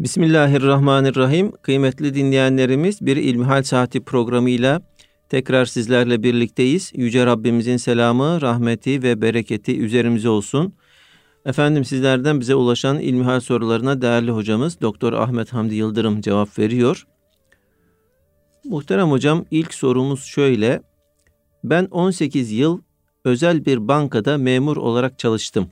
[0.00, 1.52] Bismillahirrahmanirrahim.
[1.62, 4.82] Kıymetli dinleyenlerimiz bir İlmihal Saati programıyla
[5.28, 6.92] tekrar sizlerle birlikteyiz.
[6.94, 10.74] Yüce Rabbimizin selamı, rahmeti ve bereketi üzerimize olsun.
[11.46, 17.06] Efendim sizlerden bize ulaşan ilmihal sorularına değerli hocamız Doktor Ahmet Hamdi Yıldırım cevap veriyor.
[18.64, 20.82] Muhterem hocam ilk sorumuz şöyle.
[21.64, 22.80] Ben 18 yıl
[23.24, 25.68] özel bir bankada memur olarak çalıştım.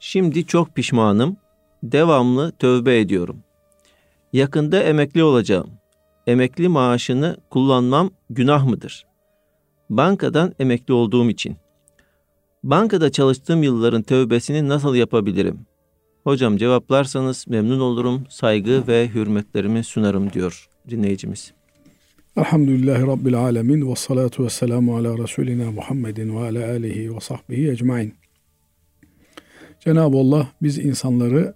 [0.00, 1.36] Şimdi çok pişmanım.
[1.84, 3.36] Devamlı tövbe ediyorum.
[4.32, 5.70] Yakında emekli olacağım.
[6.26, 9.06] Emekli maaşını kullanmam günah mıdır?
[9.90, 11.56] Bankadan emekli olduğum için.
[12.62, 15.58] Bankada çalıştığım yılların tövbesini nasıl yapabilirim?
[16.22, 18.24] Hocam cevaplarsanız memnun olurum.
[18.28, 21.52] Saygı ve hürmetlerimi sunarım diyor dinleyicimiz.
[22.36, 27.70] Elhamdülillahi Rabbil Alemin ve salatu ve selamu ala Resulina Muhammedin ve ala alihi ve sahbihi
[27.70, 28.14] ecmain.
[29.80, 31.54] Cenab-ı Allah biz insanları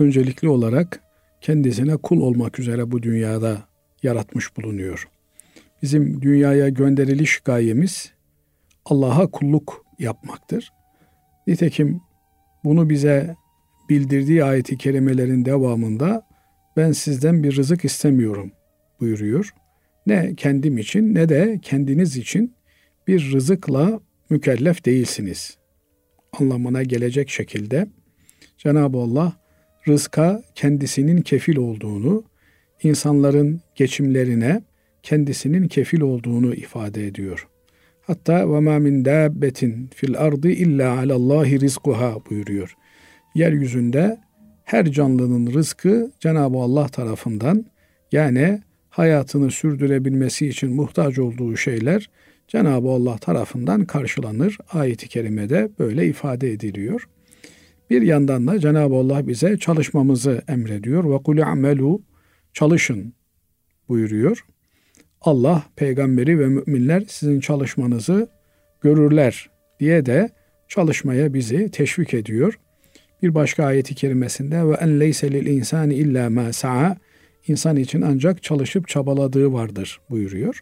[0.00, 1.00] öncelikli olarak
[1.40, 3.58] kendisine kul olmak üzere bu dünyada
[4.02, 5.08] yaratmış bulunuyor.
[5.82, 8.12] Bizim dünyaya gönderiliş gayemiz
[8.84, 10.72] Allah'a kulluk yapmaktır.
[11.46, 12.00] Nitekim
[12.64, 13.36] bunu bize
[13.88, 16.26] bildirdiği ayeti kerimelerin devamında
[16.76, 18.52] ben sizden bir rızık istemiyorum
[19.00, 19.54] buyuruyor.
[20.06, 22.54] Ne kendim için ne de kendiniz için
[23.06, 25.58] bir rızıkla mükellef değilsiniz.
[26.40, 27.86] Anlamına gelecek şekilde
[28.58, 29.39] Cenab-ı Allah
[29.90, 32.24] rızka kendisinin kefil olduğunu,
[32.82, 34.62] insanların geçimlerine
[35.02, 37.48] kendisinin kefil olduğunu ifade ediyor.
[38.00, 42.76] Hatta ve ma min dabbetin fil ardı illa alallahi rizquha buyuruyor.
[43.34, 44.18] Yeryüzünde
[44.64, 47.66] her canlının rızkı Cenab-ı Allah tarafından
[48.12, 52.10] yani hayatını sürdürebilmesi için muhtaç olduğu şeyler
[52.48, 54.58] Cenab-ı Allah tarafından karşılanır.
[54.72, 57.08] Ayet-i kerimede böyle ifade ediliyor.
[57.90, 61.14] Bir yandan da Cenab-ı Allah bize çalışmamızı emrediyor.
[61.14, 62.02] Ve kul amelu
[62.54, 63.14] çalışın
[63.88, 64.44] buyuruyor.
[65.20, 68.28] Allah peygamberi ve müminler sizin çalışmanızı
[68.80, 70.30] görürler diye de
[70.68, 72.58] çalışmaya bizi teşvik ediyor.
[73.22, 76.96] Bir başka ayeti kerimesinde ve en leyse lil insani illa ma sa'a
[77.46, 80.60] insan için ancak çalışıp çabaladığı vardır buyuruyor.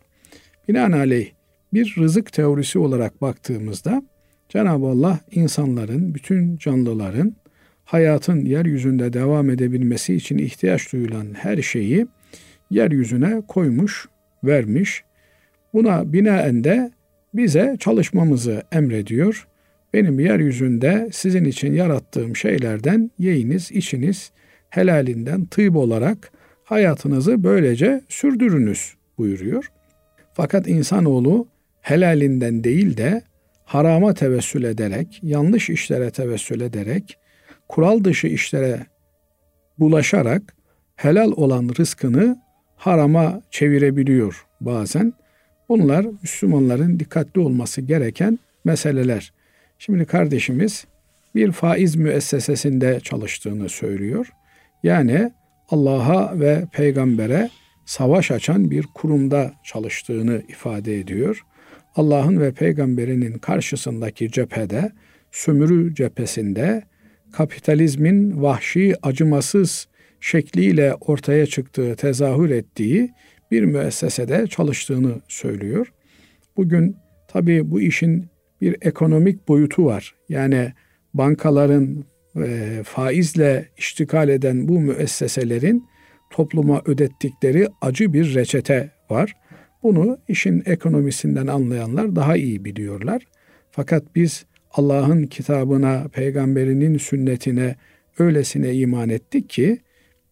[0.69, 1.31] Binaenaleyh
[1.73, 4.03] bir rızık teorisi olarak baktığımızda
[4.49, 7.37] Cenab-ı Allah insanların, bütün canlıların
[7.85, 12.07] hayatın yeryüzünde devam edebilmesi için ihtiyaç duyulan her şeyi
[12.71, 14.09] yeryüzüne koymuş,
[14.45, 15.05] vermiş.
[15.75, 16.91] Buna binaen de
[17.35, 19.49] bize çalışmamızı emrediyor.
[19.95, 24.31] Benim yeryüzünde sizin için yarattığım şeylerden yiyiniz, içiniz,
[24.71, 26.33] helalinden tıyb olarak
[26.65, 29.71] hayatınızı böylece sürdürünüz buyuruyor.
[30.33, 31.49] Fakat insanoğlu
[31.81, 33.23] helalinden değil de
[33.69, 37.19] harama tevessül ederek, yanlış işlere tevessül ederek,
[37.69, 38.87] kural dışı işlere
[39.79, 40.55] bulaşarak
[40.97, 42.43] helal olan rızkını
[42.77, 45.13] harama çevirebiliyor bazen.
[45.69, 49.33] Bunlar Müslümanların dikkatli olması gereken meseleler.
[49.79, 50.87] Şimdi kardeşimiz
[51.35, 54.33] bir faiz müessesesinde çalıştığını söylüyor.
[54.83, 55.33] Yani
[55.71, 57.51] Allah'a ve peygambere
[57.87, 61.45] savaş açan bir kurumda çalıştığını ifade ediyor.
[61.99, 64.93] Allah'ın ve peygamberinin karşısındaki cephede,
[65.33, 66.83] sömürü cephesinde
[67.33, 69.89] kapitalizmin vahşi, acımasız
[70.21, 73.11] şekliyle ortaya çıktığı, tezahür ettiği
[73.51, 75.93] bir müessesede çalıştığını söylüyor.
[76.57, 76.97] Bugün
[77.29, 78.27] tabii bu işin
[78.61, 80.15] bir ekonomik boyutu var.
[80.29, 80.73] Yani
[81.15, 82.05] bankaların
[82.37, 85.85] e, faizle iştikal eden bu müesseselerin
[86.31, 89.35] topluma ödettikleri acı bir reçete var.
[89.83, 93.23] Bunu işin ekonomisinden anlayanlar daha iyi biliyorlar.
[93.71, 97.77] Fakat biz Allah'ın kitabına, peygamberinin sünnetine
[98.19, 99.79] öylesine iman ettik ki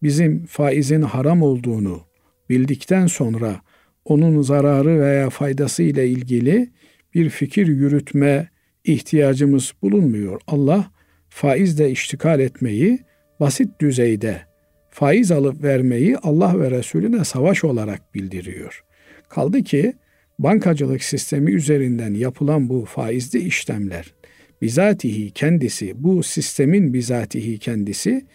[0.03, 2.01] bizim faizin haram olduğunu
[2.49, 3.61] bildikten sonra
[4.05, 6.69] onun zararı veya faydası ile ilgili
[7.13, 8.49] bir fikir yürütme
[8.83, 10.41] ihtiyacımız bulunmuyor.
[10.47, 10.91] Allah
[11.29, 12.99] faizle iştikal etmeyi
[13.39, 14.41] basit düzeyde
[14.89, 18.83] faiz alıp vermeyi Allah ve Resulüne savaş olarak bildiriyor.
[19.29, 19.93] Kaldı ki
[20.39, 24.13] bankacılık sistemi üzerinden yapılan bu faizli işlemler
[24.61, 28.25] bizatihi kendisi bu sistemin bizatihi kendisi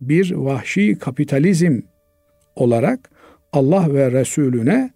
[0.00, 1.80] bir vahşi kapitalizm
[2.56, 3.10] olarak
[3.52, 4.90] Allah ve Resulüne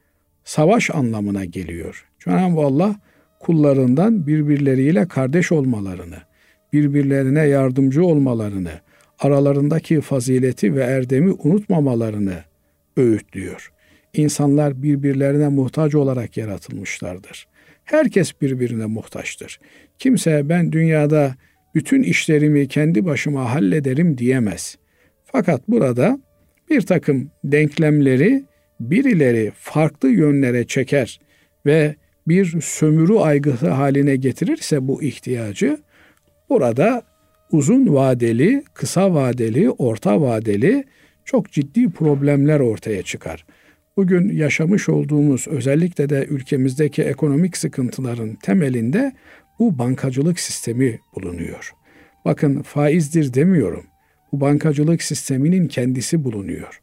[0.45, 2.07] savaş anlamına geliyor.
[2.25, 2.97] Cenab-ı Allah
[3.41, 6.17] kullarından birbirleriyle kardeş olmalarını,
[6.73, 8.73] birbirlerine yardımcı olmalarını,
[9.19, 12.35] aralarındaki fazileti ve erdemi unutmamalarını
[12.97, 13.73] öğütlüyor.
[14.15, 17.47] İnsanlar birbirlerine muhtaç olarak yaratılmışlardır.
[17.85, 19.61] Herkes birbirine muhtaçtır.
[19.99, 21.35] Kimse ben dünyada
[21.75, 24.77] bütün işlerimi kendi başıma hallederim diyemez.
[25.25, 26.19] Fakat burada
[26.71, 28.45] bir takım denklemleri
[28.81, 31.21] birileri farklı yönlere çeker
[31.67, 31.95] ve
[32.29, 35.79] bir sömürü aygıtı haline getirirse bu ihtiyacı
[36.49, 37.03] burada
[37.53, 40.85] uzun vadeli, kısa vadeli, orta vadeli
[41.25, 43.45] çok ciddi problemler ortaya çıkar.
[43.97, 49.13] Bugün yaşamış olduğumuz özellikle de ülkemizdeki ekonomik sıkıntıların temelinde
[49.59, 51.73] bu bankacılık sistemi bulunuyor.
[52.25, 53.87] Bakın faizdir demiyorum.
[54.33, 56.81] Bu bankacılık sisteminin kendisi bulunuyor.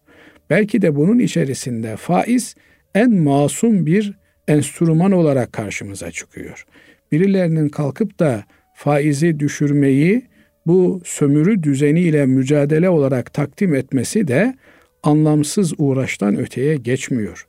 [0.49, 2.55] Belki de bunun içerisinde faiz
[2.95, 6.65] en masum bir enstrüman olarak karşımıza çıkıyor.
[7.11, 8.43] Birilerinin kalkıp da
[8.75, 10.25] faizi düşürmeyi
[10.65, 14.55] bu sömürü düzeniyle mücadele olarak takdim etmesi de
[15.03, 17.47] anlamsız uğraştan öteye geçmiyor.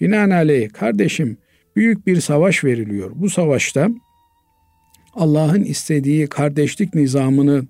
[0.00, 1.36] Binaenaleyh kardeşim
[1.76, 3.10] büyük bir savaş veriliyor.
[3.14, 3.88] Bu savaşta
[5.14, 7.66] Allah'ın istediği kardeşlik nizamını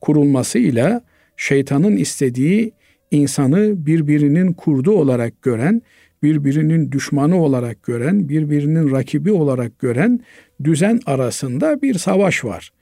[0.00, 1.04] kurulmasıyla
[1.36, 2.72] şeytanın istediği
[3.10, 5.82] insanı birbirinin kurdu olarak gören,
[6.22, 10.20] birbirinin düşmanı olarak gören, birbirinin rakibi olarak gören
[10.64, 12.72] düzen arasında bir savaş var.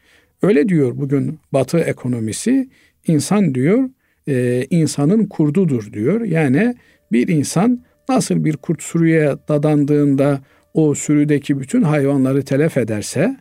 [0.42, 2.68] Öyle diyor bugün Batı ekonomisi.
[3.06, 3.88] insan diyor
[4.28, 6.20] e, insanın kurdudur diyor.
[6.20, 6.74] Yani
[7.12, 10.40] bir insan nasıl bir kurt sürüye dadandığında
[10.74, 13.36] o sürüdeki bütün hayvanları telef ederse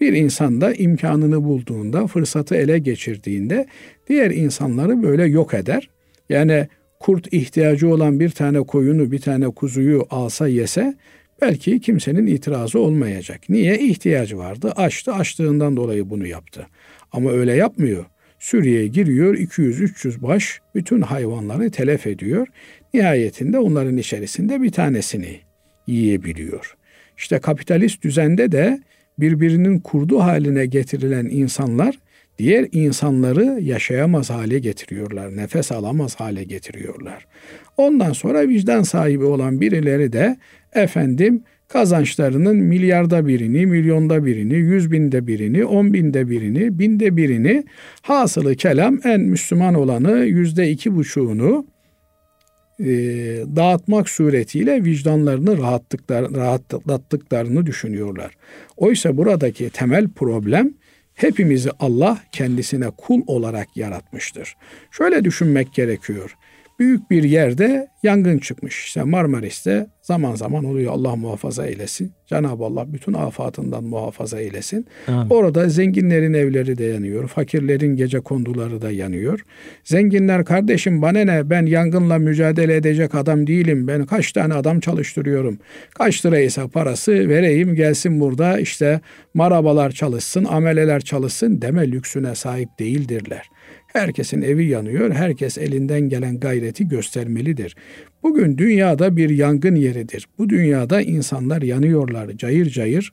[0.00, 3.66] bir insan da imkanını bulduğunda, fırsatı ele geçirdiğinde
[4.08, 5.90] diğer insanları böyle yok eder.
[6.28, 6.68] Yani
[7.00, 10.94] kurt ihtiyacı olan bir tane koyunu, bir tane kuzuyu alsa yese
[11.42, 13.40] belki kimsenin itirazı olmayacak.
[13.48, 13.78] Niye?
[13.78, 14.72] İhtiyacı vardı.
[14.76, 15.12] Açtı.
[15.12, 16.66] Açtığından dolayı bunu yaptı.
[17.12, 18.04] Ama öyle yapmıyor.
[18.46, 22.46] Suriye'ye giriyor 200-300 baş bütün hayvanları telef ediyor.
[22.94, 25.40] Nihayetinde onların içerisinde bir tanesini
[25.86, 26.76] yiyebiliyor.
[27.16, 28.80] İşte kapitalist düzende de
[29.18, 31.98] birbirinin kurdu haline getirilen insanlar
[32.38, 37.26] diğer insanları yaşayamaz hale getiriyorlar, nefes alamaz hale getiriyorlar.
[37.76, 40.36] Ondan sonra vicdan sahibi olan birileri de
[40.72, 47.64] efendim kazançlarının milyarda birini, milyonda birini, yüz binde birini, on binde birini, binde birini
[48.02, 51.66] hasılı kelam en Müslüman olanı yüzde iki buçuğunu
[52.80, 52.86] e,
[53.56, 58.32] dağıtmak suretiyle vicdanlarını rahatlıklar, rahatlattıklarını düşünüyorlar.
[58.76, 60.74] Oysa buradaki temel problem
[61.14, 64.56] hepimizi Allah kendisine kul olarak yaratmıştır.
[64.90, 66.36] Şöyle düşünmek gerekiyor
[66.78, 68.84] büyük bir yerde yangın çıkmış.
[68.84, 72.12] İşte Marmaris'te zaman zaman oluyor Allah muhafaza eylesin.
[72.26, 74.86] Cenab-ı Allah bütün afatından muhafaza eylesin.
[75.08, 75.30] Amin.
[75.30, 77.28] Orada zenginlerin evleri de yanıyor.
[77.28, 79.40] Fakirlerin gece konduları da yanıyor.
[79.84, 83.86] Zenginler kardeşim bana ne ben yangınla mücadele edecek adam değilim.
[83.86, 85.58] Ben kaç tane adam çalıştırıyorum.
[85.94, 89.00] Kaç liraysa parası vereyim gelsin burada işte
[89.34, 93.50] marabalar çalışsın, ameleler çalışsın deme lüksüne sahip değildirler.
[93.96, 95.12] Herkesin evi yanıyor.
[95.12, 97.76] Herkes elinden gelen gayreti göstermelidir.
[98.22, 100.26] Bugün dünyada bir yangın yeridir.
[100.38, 103.12] Bu dünyada insanlar yanıyorlar cayır cayır.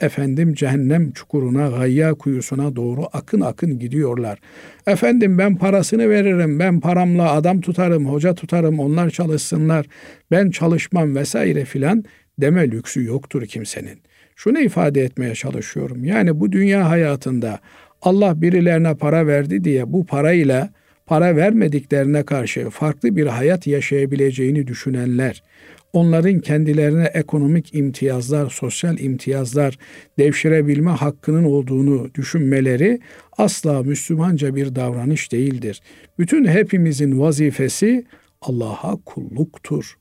[0.00, 4.38] Efendim cehennem çukuruna, gayya kuyusuna doğru akın akın gidiyorlar.
[4.86, 9.86] Efendim ben parasını veririm, ben paramla adam tutarım, hoca tutarım, onlar çalışsınlar,
[10.30, 12.04] ben çalışmam vesaire filan
[12.40, 14.00] deme lüksü yoktur kimsenin.
[14.36, 16.04] Şunu ifade etmeye çalışıyorum.
[16.04, 17.60] Yani bu dünya hayatında
[18.02, 20.70] Allah birilerine para verdi diye bu parayla
[21.06, 25.42] para vermediklerine karşı farklı bir hayat yaşayabileceğini düşünenler,
[25.92, 29.78] onların kendilerine ekonomik imtiyazlar, sosyal imtiyazlar
[30.18, 33.00] devşirebilme hakkının olduğunu düşünmeleri
[33.38, 35.80] asla Müslümanca bir davranış değildir.
[36.18, 38.04] Bütün hepimizin vazifesi
[38.40, 39.96] Allah'a kulluktur.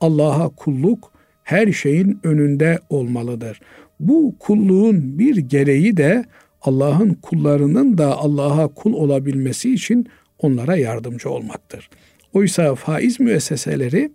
[0.00, 1.12] Allah'a kulluk
[1.44, 3.60] her şeyin önünde olmalıdır.
[4.00, 6.24] Bu kulluğun bir gereği de
[6.62, 10.06] Allah'ın kullarının da Allah'a kul olabilmesi için
[10.38, 11.90] onlara yardımcı olmaktır.
[12.32, 14.12] Oysa faiz müesseseleri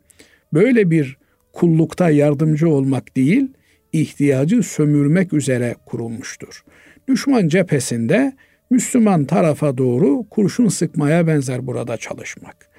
[0.54, 1.18] böyle bir
[1.54, 3.48] kullukta yardımcı olmak değil,
[3.94, 6.64] ihtiyacı sömürmek üzere kurulmuştur.
[7.08, 8.34] Düşman cephesinde
[8.70, 12.70] Müslüman tarafa doğru kurşun sıkmaya benzer burada çalışmak.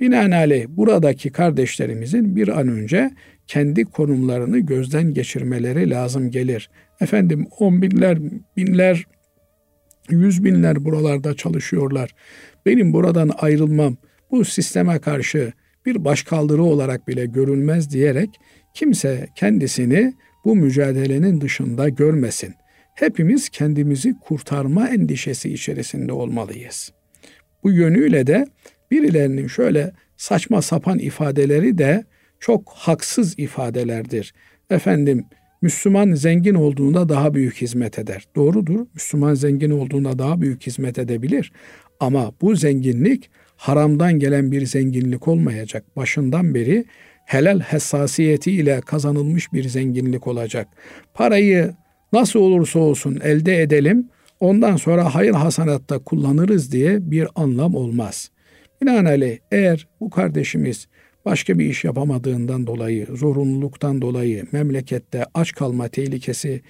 [0.00, 3.10] Binaenaleyh buradaki kardeşlerimizin bir an önce
[3.52, 6.70] kendi konumlarını gözden geçirmeleri lazım gelir.
[7.00, 8.18] Efendim on binler,
[8.56, 9.06] binler,
[10.10, 12.14] yüz binler buralarda çalışıyorlar.
[12.66, 13.96] Benim buradan ayrılmam
[14.30, 15.52] bu sisteme karşı
[15.86, 18.30] bir başkaldırı olarak bile görülmez diyerek
[18.74, 22.54] kimse kendisini bu mücadelenin dışında görmesin.
[22.94, 26.92] Hepimiz kendimizi kurtarma endişesi içerisinde olmalıyız.
[27.62, 28.46] Bu yönüyle de
[28.90, 32.04] birilerinin şöyle saçma sapan ifadeleri de
[32.42, 34.34] çok haksız ifadelerdir.
[34.70, 35.24] Efendim
[35.62, 38.26] Müslüman zengin olduğunda daha büyük hizmet eder.
[38.36, 38.86] Doğrudur.
[38.94, 41.52] Müslüman zengin olduğunda daha büyük hizmet edebilir.
[42.00, 45.84] Ama bu zenginlik haramdan gelen bir zenginlik olmayacak.
[45.96, 46.84] Başından beri
[47.24, 50.68] helal hassasiyetiyle kazanılmış bir zenginlik olacak.
[51.14, 51.74] Parayı
[52.12, 54.08] nasıl olursa olsun elde edelim,
[54.40, 58.30] ondan sonra hayır hasanatta kullanırız diye bir anlam olmaz.
[58.82, 60.88] Binaenaleyh eğer bu kardeşimiz
[61.24, 66.60] başka bir iş yapamadığından dolayı, zorunluluktan dolayı, memlekette aç kalma tehlikesi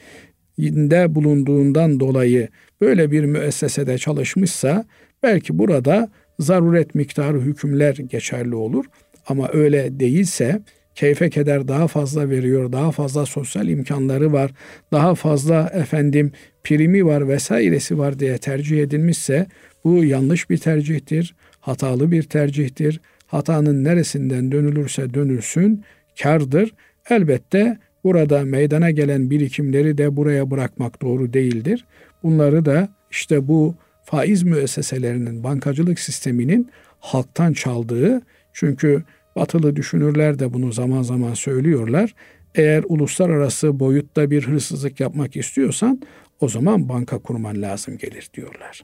[0.58, 2.48] de bulunduğundan dolayı
[2.80, 4.84] böyle bir müessesede çalışmışsa
[5.22, 8.84] belki burada zaruret miktarı hükümler geçerli olur.
[9.26, 10.62] Ama öyle değilse
[10.94, 14.50] keyfe keder daha fazla veriyor, daha fazla sosyal imkanları var,
[14.92, 16.32] daha fazla efendim
[16.64, 19.46] primi var vesairesi var diye tercih edilmişse
[19.84, 23.00] bu yanlış bir tercihtir, hatalı bir tercihtir.
[23.32, 25.84] Hatanın neresinden dönülürse dönülsün
[26.22, 26.74] kardır.
[27.10, 31.84] Elbette burada meydana gelen birikimleri de buraya bırakmak doğru değildir.
[32.22, 33.74] Bunları da işte bu
[34.04, 36.70] faiz müesseselerinin, bankacılık sisteminin
[37.00, 38.20] halktan çaldığı
[38.52, 39.02] çünkü
[39.36, 42.14] batılı düşünürler de bunu zaman zaman söylüyorlar.
[42.54, 46.02] Eğer uluslararası boyutta bir hırsızlık yapmak istiyorsan
[46.40, 48.80] o zaman banka kurman lazım gelir diyorlar.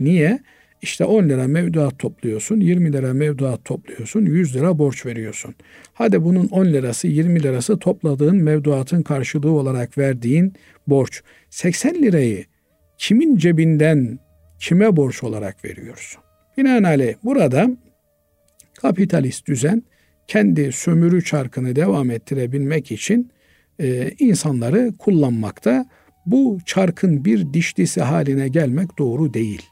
[0.00, 0.40] Niye?
[0.82, 5.54] İşte 10 lira mevduat topluyorsun, 20 lira mevduat topluyorsun, 100 lira borç veriyorsun.
[5.94, 10.54] Hadi bunun 10 lirası, 20 lirası topladığın mevduatın karşılığı olarak verdiğin
[10.86, 11.22] borç.
[11.50, 12.44] 80 lirayı
[12.98, 14.18] kimin cebinden
[14.60, 16.22] kime borç olarak veriyorsun?
[16.56, 17.70] Binaenaleyh burada
[18.80, 19.82] kapitalist düzen
[20.26, 23.30] kendi sömürü çarkını devam ettirebilmek için
[23.80, 25.86] e, insanları kullanmakta.
[26.26, 29.71] Bu çarkın bir dişlisi haline gelmek doğru değil.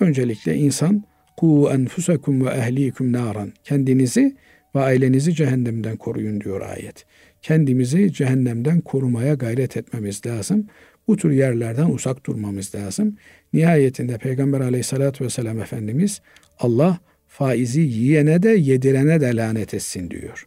[0.00, 1.04] Öncelikle insan
[1.36, 3.52] ku enfusakum ve ehlikum naran.
[3.64, 4.36] Kendinizi
[4.74, 7.06] ve ailenizi cehennemden koruyun diyor ayet.
[7.42, 10.66] Kendimizi cehennemden korumaya gayret etmemiz lazım.
[11.08, 13.16] Bu tür yerlerden uzak durmamız lazım.
[13.52, 16.20] Nihayetinde Peygamber aleyhissalatü vesselam Efendimiz
[16.58, 20.46] Allah faizi yiyene de yedirene de lanet etsin diyor.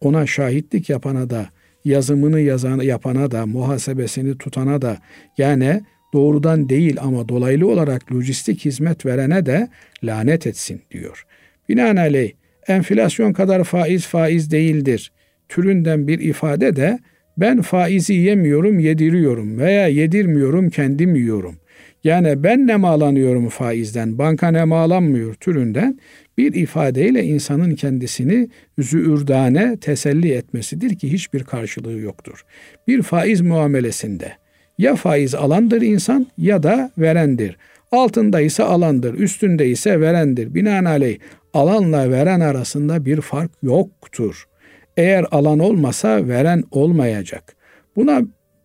[0.00, 1.48] Ona şahitlik yapana da,
[1.84, 4.98] yazımını yazan, yapana da, muhasebesini tutana da
[5.38, 9.68] yani doğrudan değil ama dolaylı olarak lojistik hizmet verene de
[10.04, 11.26] lanet etsin diyor.
[11.68, 12.32] Binaenaleyh
[12.68, 15.12] enflasyon kadar faiz faiz değildir.
[15.48, 16.98] Türünden bir ifade de
[17.36, 21.56] ben faizi yemiyorum, yediriyorum veya yedirmiyorum, kendim yiyorum.
[22.04, 25.98] Yani ben nemalanıyorum faizden, banka nemalanmıyor türünden
[26.38, 28.48] bir ifadeyle insanın kendisini
[28.78, 32.44] züürdane teselli etmesidir ki hiçbir karşılığı yoktur.
[32.88, 34.32] Bir faiz muamelesinde
[34.78, 37.56] ya faiz alandır insan ya da verendir.
[37.92, 40.54] Altında ise alandır, üstünde ise verendir.
[40.54, 41.18] Binaenaleyh
[41.54, 44.44] alanla veren arasında bir fark yoktur.
[44.96, 47.56] Eğer alan olmasa veren olmayacak.
[47.96, 48.22] Buna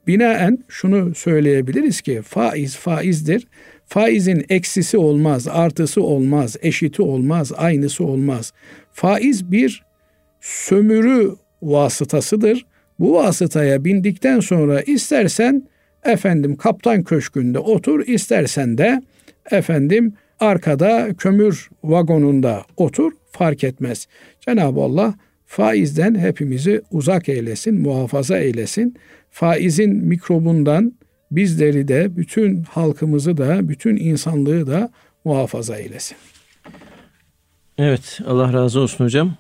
[0.08, 3.48] binaen şunu söyleyebiliriz ki faiz faizdir.
[3.86, 8.54] Faizin eksisi olmaz, artısı olmaz, eşiti olmaz, aynısı olmaz.
[8.92, 9.84] Faiz bir
[10.42, 12.66] sömürü vasıtasıdır.
[13.00, 15.68] Bu vasıtaya bindikten sonra istersen
[16.06, 19.02] efendim kaptan köşkünde otur, istersen de
[19.52, 24.08] efendim arkada kömür vagonunda otur fark etmez.
[24.42, 25.14] Cenab-ı Allah
[25.46, 28.96] faizden hepimizi uzak eylesin, muhafaza eylesin.
[29.32, 30.94] Faizin mikrobundan
[31.32, 34.90] bizleri de, bütün halkımızı da, bütün insanlığı da
[35.26, 36.18] muhafaza eylesin.
[37.78, 39.36] Evet, Allah razı olsun hocam.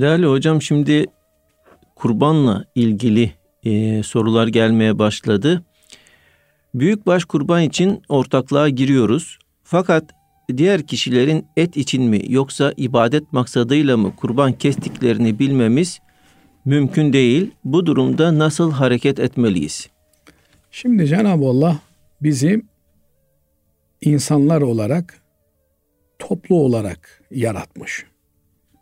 [0.00, 1.04] Değerli hocam şimdi
[1.94, 3.32] kurbanla ilgili
[3.66, 5.62] e, sorular gelmeye başladı.
[6.74, 9.38] Büyükbaş kurban için ortaklığa giriyoruz.
[9.64, 10.04] Fakat
[10.56, 16.00] diğer kişilerin et için mi yoksa ibadet maksadıyla mı kurban kestiklerini bilmemiz
[16.64, 17.50] mümkün değil.
[17.64, 19.88] Bu durumda nasıl hareket etmeliyiz?
[20.70, 21.78] Şimdi Cenab-ı Allah
[22.22, 22.62] bizi
[24.00, 25.22] insanlar olarak
[26.18, 28.06] toplu olarak yaratmış.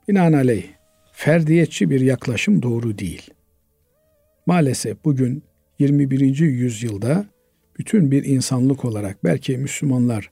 [0.09, 0.65] Binaenaleyh
[1.13, 3.34] ferdiyetçi bir yaklaşım doğru değil.
[4.47, 5.43] Maalesef bugün
[5.79, 6.39] 21.
[6.39, 7.27] yüzyılda
[7.79, 10.31] bütün bir insanlık olarak belki Müslümanlar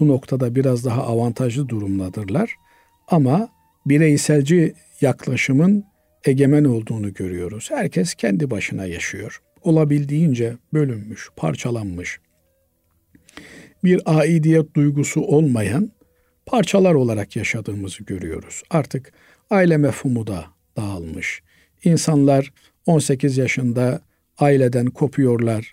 [0.00, 2.54] bu noktada biraz daha avantajlı durumdadırlar
[3.08, 3.48] ama
[3.86, 5.84] bireyselci yaklaşımın
[6.24, 7.68] egemen olduğunu görüyoruz.
[7.70, 9.42] Herkes kendi başına yaşıyor.
[9.62, 12.20] Olabildiğince bölünmüş, parçalanmış.
[13.84, 15.90] Bir aidiyet duygusu olmayan
[16.46, 18.62] parçalar olarak yaşadığımızı görüyoruz.
[18.70, 19.12] Artık
[19.50, 20.44] aile mefhumu da
[20.76, 21.42] dağılmış.
[21.84, 22.52] İnsanlar
[22.86, 24.00] 18 yaşında
[24.38, 25.72] aileden kopuyorlar.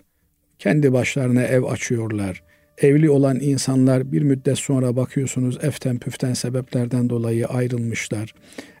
[0.58, 2.42] Kendi başlarına ev açıyorlar.
[2.78, 8.34] Evli olan insanlar bir müddet sonra bakıyorsunuz eften püften sebeplerden dolayı ayrılmışlar.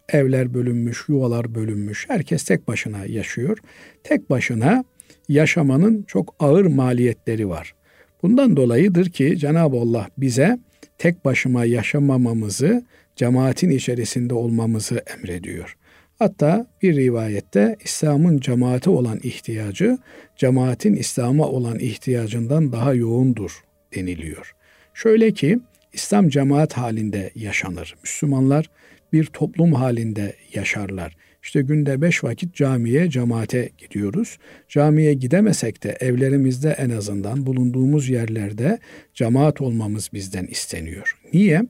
[0.08, 2.08] Evler bölünmüş, yuvalar bölünmüş.
[2.08, 3.58] Herkes tek başına yaşıyor.
[4.04, 4.84] Tek başına
[5.28, 7.74] yaşamanın çok ağır maliyetleri var.
[8.22, 10.58] Bundan dolayıdır ki Cenab-ı Allah bize
[10.98, 12.84] tek başıma yaşamamamızı,
[13.16, 15.76] cemaatin içerisinde olmamızı emrediyor.
[16.18, 19.98] Hatta bir rivayette İslam'ın cemaate olan ihtiyacı,
[20.36, 24.54] cemaatin İslam'a olan ihtiyacından daha yoğundur deniliyor.
[24.94, 25.58] Şöyle ki,
[25.92, 27.94] İslam cemaat halinde yaşanır.
[28.02, 28.70] Müslümanlar
[29.12, 31.16] bir toplum halinde yaşarlar.
[31.42, 34.38] İşte günde beş vakit camiye, cemaate gidiyoruz.
[34.68, 38.78] Camiye gidemesek de evlerimizde en azından bulunduğumuz yerlerde
[39.14, 41.18] cemaat olmamız bizden isteniyor.
[41.32, 41.62] Niye?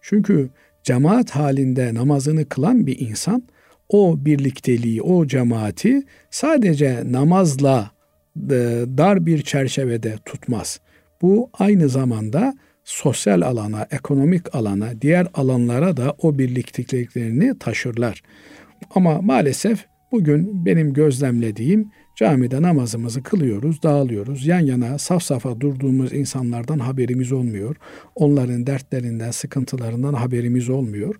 [0.00, 0.50] Çünkü
[0.82, 3.42] cemaat halinde namazını kılan bir insan
[3.90, 7.90] o birlikteliği, o cemaati sadece namazla
[8.36, 10.80] e, dar bir çerçevede tutmaz.
[11.22, 12.54] Bu aynı zamanda
[12.84, 18.22] sosyal alana, ekonomik alana, diğer alanlara da o birlikteliklerini taşırlar.
[18.94, 24.46] Ama maalesef bugün benim gözlemlediğim camide namazımızı kılıyoruz, dağılıyoruz.
[24.46, 27.76] Yan yana saf safa durduğumuz insanlardan haberimiz olmuyor.
[28.14, 31.14] Onların dertlerinden, sıkıntılarından haberimiz olmuyor.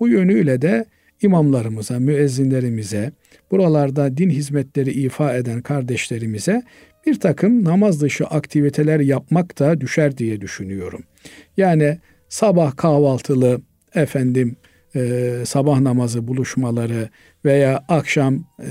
[0.00, 0.84] Bu yönüyle de
[1.24, 3.12] imamlarımıza, müezzinlerimize,
[3.50, 6.62] buralarda din hizmetleri ifa eden kardeşlerimize
[7.06, 11.02] bir takım namaz dışı aktiviteler yapmak da düşer diye düşünüyorum.
[11.56, 13.60] Yani sabah kahvaltılı
[13.94, 14.56] efendim
[14.96, 17.08] e, sabah namazı buluşmaları
[17.44, 18.70] veya akşam e,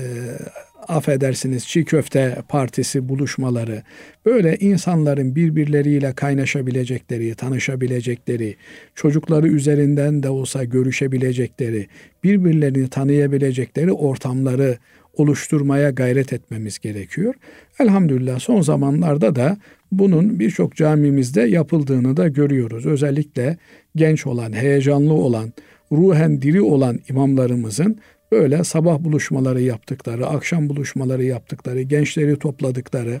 [0.88, 3.82] affedersiniz çiğ köfte partisi buluşmaları
[4.26, 8.56] böyle insanların birbirleriyle kaynaşabilecekleri, tanışabilecekleri,
[8.94, 11.86] çocukları üzerinden de olsa görüşebilecekleri,
[12.24, 14.78] birbirlerini tanıyabilecekleri ortamları
[15.16, 17.34] oluşturmaya gayret etmemiz gerekiyor.
[17.78, 19.56] Elhamdülillah son zamanlarda da
[19.92, 22.86] bunun birçok camimizde yapıldığını da görüyoruz.
[22.86, 23.56] Özellikle
[23.96, 25.52] genç olan, heyecanlı olan,
[25.92, 27.98] ruhen diri olan imamlarımızın
[28.34, 33.20] böyle sabah buluşmaları yaptıkları, akşam buluşmaları yaptıkları, gençleri topladıkları,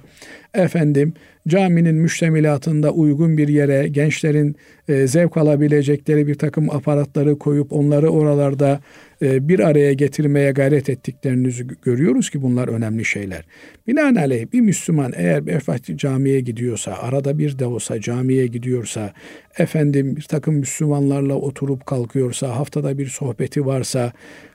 [0.54, 1.14] efendim
[1.48, 4.56] caminin müştemilatında uygun bir yere gençlerin
[4.88, 8.80] e, zevk alabilecekleri bir takım aparatları koyup onları oralarda
[9.24, 13.44] bir araya getirmeye gayret ettiklerini görüyoruz ki bunlar önemli şeyler.
[13.86, 19.12] Binaenaleyh bir Müslüman eğer bir camiye gidiyorsa, arada bir de olsa camiye gidiyorsa,
[19.58, 24.12] efendim bir takım Müslümanlarla oturup kalkıyorsa, haftada bir sohbeti varsa,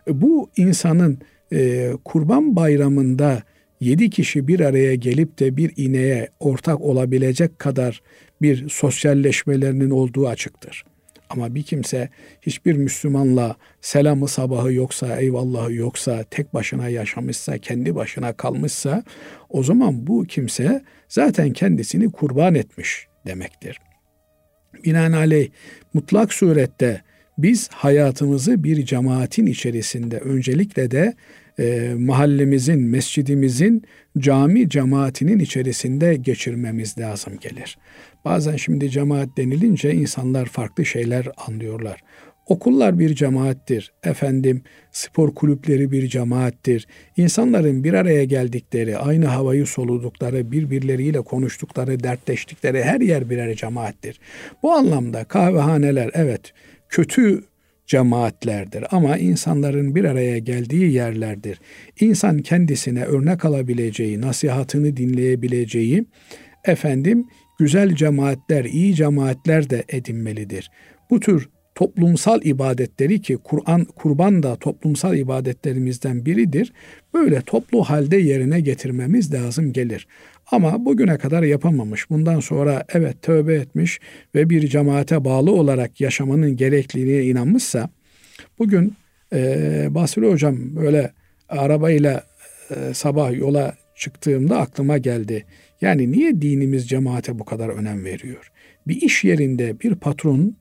[0.07, 1.19] bu insanın
[1.53, 3.43] e, kurban bayramında
[3.79, 8.01] yedi kişi bir araya gelip de bir ineğe ortak olabilecek kadar
[8.41, 10.83] bir sosyalleşmelerinin olduğu açıktır.
[11.29, 12.09] Ama bir kimse
[12.41, 19.03] hiçbir Müslümanla selamı sabahı yoksa, eyvallahı yoksa, tek başına yaşamışsa, kendi başına kalmışsa
[19.49, 23.79] o zaman bu kimse zaten kendisini kurban etmiş demektir.
[24.85, 25.49] Binaenaleyh
[25.93, 27.01] mutlak surette
[27.37, 31.13] biz hayatımızı bir cemaatin içerisinde öncelikle de
[31.59, 33.83] e, mahallemizin, mescidimizin
[34.17, 37.77] cami cemaatinin içerisinde geçirmemiz lazım gelir.
[38.25, 42.03] Bazen şimdi cemaat denilince insanlar farklı şeyler anlıyorlar.
[42.49, 43.91] Okullar bir cemaattir.
[44.03, 46.87] Efendim spor kulüpleri bir cemaattir.
[47.17, 54.19] İnsanların bir araya geldikleri, aynı havayı soludukları, birbirleriyle konuştukları, dertleştikleri her yer birer cemaattir.
[54.63, 56.53] Bu anlamda kahvehaneler evet
[56.89, 57.43] kötü
[57.87, 61.59] cemaatlerdir ama insanların bir araya geldiği yerlerdir.
[61.99, 66.05] İnsan kendisine örnek alabileceği, nasihatını dinleyebileceği,
[66.65, 67.27] efendim
[67.59, 70.71] güzel cemaatler, iyi cemaatler de edinmelidir.
[71.09, 76.73] Bu tür toplumsal ibadetleri ki Kur'an kurban da toplumsal ibadetlerimizden biridir.
[77.13, 80.07] Böyle toplu halde yerine getirmemiz lazım gelir.
[80.51, 82.09] Ama bugüne kadar yapamamış.
[82.09, 83.99] Bundan sonra evet tövbe etmiş
[84.35, 87.89] ve bir cemaate bağlı olarak yaşamanın gerekliliğine inanmışsa
[88.59, 88.93] bugün
[89.33, 91.11] e, Basri Hocam böyle
[91.49, 92.23] arabayla
[92.69, 95.45] e, sabah yola çıktığımda aklıma geldi.
[95.81, 98.51] Yani niye dinimiz cemaate bu kadar önem veriyor?
[98.87, 100.55] Bir iş yerinde bir patron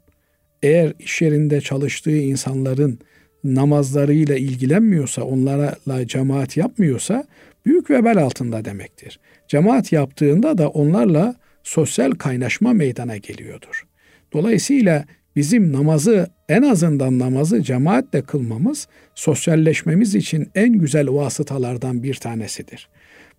[0.62, 2.98] eğer iş yerinde çalıştığı insanların
[3.44, 7.24] namazlarıyla ilgilenmiyorsa, onlarla cemaat yapmıyorsa
[7.66, 9.20] büyük vebel altında demektir.
[9.48, 13.86] Cemaat yaptığında da onlarla sosyal kaynaşma meydana geliyordur.
[14.32, 15.04] Dolayısıyla
[15.36, 22.88] bizim namazı en azından namazı cemaatle kılmamız sosyalleşmemiz için en güzel vasıtalardan bir tanesidir.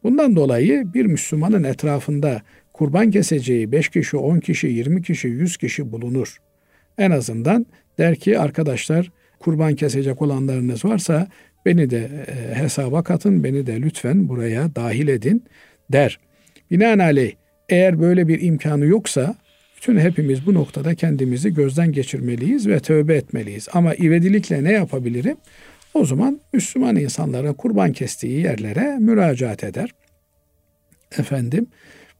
[0.03, 2.41] Bundan dolayı bir Müslümanın etrafında
[2.73, 6.37] kurban keseceği 5 kişi, 10 kişi, 20 kişi, 100 kişi bulunur.
[6.97, 7.65] En azından
[7.97, 11.27] der ki arkadaşlar kurban kesecek olanlarınız varsa
[11.65, 15.43] beni de e, hesaba katın, beni de lütfen buraya dahil edin
[15.89, 16.19] der.
[16.71, 17.31] Binaenaleyh
[17.69, 19.35] eğer böyle bir imkanı yoksa
[19.77, 23.67] bütün hepimiz bu noktada kendimizi gözden geçirmeliyiz ve tövbe etmeliyiz.
[23.73, 25.37] Ama ivedilikle ne yapabilirim?
[25.93, 29.89] O zaman Müslüman insanların kurban kestiği yerlere müracaat eder.
[31.17, 31.67] Efendim,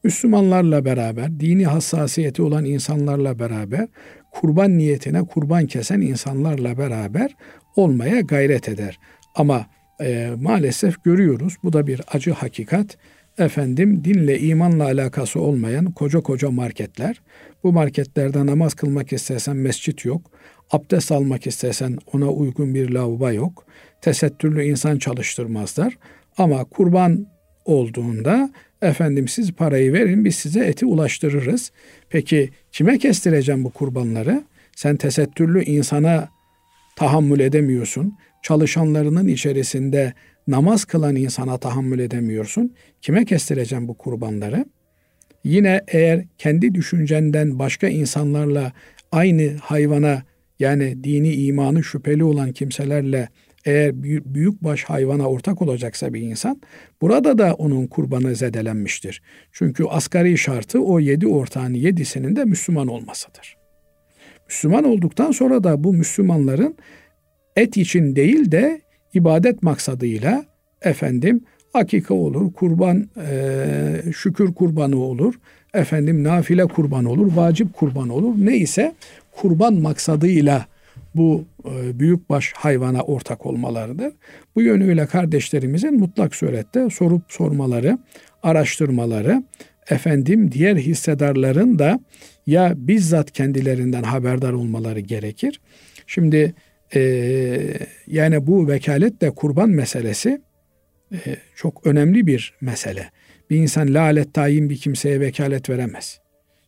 [0.04, 3.88] Müslümanlarla beraber, dini hassasiyeti olan insanlarla beraber
[4.32, 7.36] kurban niyetine kurban kesen insanlarla beraber
[7.76, 9.00] olmaya gayret eder.
[9.36, 9.66] Ama
[10.02, 12.98] e, maalesef görüyoruz bu da bir acı hakikat.
[13.38, 17.22] Efendim dinle imanla alakası olmayan koca koca marketler.
[17.64, 20.32] Bu marketlerde namaz kılmak istesen mescit yok.
[20.72, 23.66] Abdest almak istesen ona uygun bir lavabo yok.
[24.02, 25.98] Tesettürlü insan çalıştırmazlar.
[26.38, 27.28] Ama kurban
[27.66, 28.50] olduğunda
[28.82, 31.72] efendim siz parayı verin biz size eti ulaştırırız.
[32.10, 34.44] Peki kime kestireceğim bu kurbanları?
[34.76, 36.30] Sen tesettürlü insana
[36.96, 38.14] tahammül edemiyorsun.
[38.44, 40.14] Çalışanlarının içerisinde
[40.48, 42.76] namaz kılan insana tahammül edemiyorsun.
[43.02, 44.66] Kime kestireceğim bu kurbanları?
[45.44, 48.72] Yine eğer kendi düşüncenden başka insanlarla
[49.12, 50.24] aynı hayvana
[50.60, 53.30] yani dini imanı şüpheli olan kimselerle
[53.65, 56.62] eğer büyük baş hayvana ortak olacaksa bir insan
[57.02, 59.22] burada da onun kurbanı zedelenmiştir.
[59.52, 63.58] Çünkü asgari şartı o yedi ortağın yedisinin de Müslüman olmasıdır.
[64.48, 66.76] Müslüman olduktan sonra da bu Müslümanların
[67.56, 68.82] et için değil de
[69.13, 70.45] ibadet maksadıyla
[70.82, 71.41] efendim
[71.74, 75.34] akika olur, kurban e, şükür kurbanı olur,
[75.74, 78.34] efendim nafile kurban olur, vacip kurban olur.
[78.38, 78.95] Neyse
[79.32, 80.65] kurban maksadıyla
[81.15, 84.13] bu e, büyükbaş hayvana ortak olmalarıdır.
[84.56, 87.98] Bu yönüyle kardeşlerimizin mutlak surette sorup sormaları,
[88.44, 89.44] araştırmaları,
[89.89, 92.00] efendim diğer hissedarların da
[92.48, 95.62] ya bizzat kendilerinden haberdar olmaları gerekir.
[96.08, 96.54] Şimdi
[96.96, 97.02] e,
[98.08, 100.42] yani bu vekaletle kurban meselesi
[101.12, 101.18] e,
[101.56, 103.10] çok önemli bir mesele.
[103.50, 106.20] Bir insan lalet tayin bir kimseye vekalet veremez.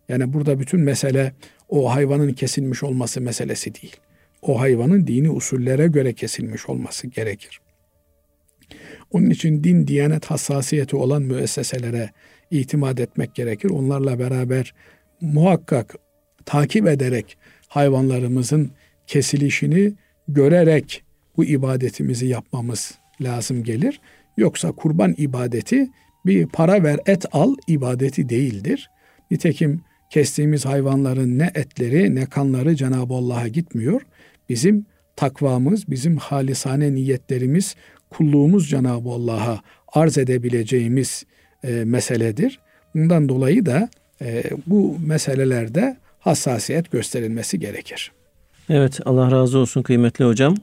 [0.09, 1.33] Yani burada bütün mesele
[1.71, 3.95] o hayvanın kesilmiş olması meselesi değil.
[4.41, 7.61] O hayvanın dini usullere göre kesilmiş olması gerekir.
[9.11, 12.09] Onun için din, diyanet hassasiyeti olan müesseselere
[12.51, 13.69] itimat etmek gerekir.
[13.69, 14.73] Onlarla beraber
[15.21, 15.95] muhakkak
[16.45, 18.71] takip ederek hayvanlarımızın
[19.07, 19.93] kesilişini
[20.27, 21.03] görerek
[21.37, 24.01] bu ibadetimizi yapmamız lazım gelir.
[24.37, 25.89] Yoksa kurban ibadeti
[26.25, 28.89] bir para ver et al ibadeti değildir.
[29.31, 29.81] Nitekim
[30.11, 34.01] kestiğimiz hayvanların ne etleri ne kanları Cenab-ı Allah'a gitmiyor.
[34.49, 37.75] Bizim takvamız, bizim halisane niyetlerimiz,
[38.09, 39.59] kulluğumuz Cenab-ı Allah'a
[39.93, 41.23] arz edebileceğimiz
[41.63, 42.59] e, meseledir.
[42.95, 43.89] Bundan dolayı da
[44.21, 48.11] e, bu meselelerde hassasiyet gösterilmesi gerekir.
[48.69, 50.55] Evet Allah razı olsun kıymetli hocam.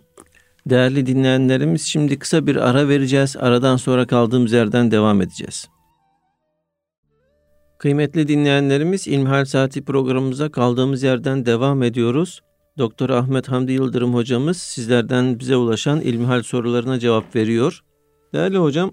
[0.66, 3.36] Değerli dinleyenlerimiz şimdi kısa bir ara vereceğiz.
[3.36, 5.68] Aradan sonra kaldığımız yerden devam edeceğiz.
[7.78, 12.40] Kıymetli dinleyenlerimiz İlmihal Saati programımıza kaldığımız yerden devam ediyoruz.
[12.78, 17.80] Doktor Ahmet Hamdi Yıldırım hocamız sizlerden bize ulaşan ilmihal sorularına cevap veriyor.
[18.34, 18.92] Değerli hocam,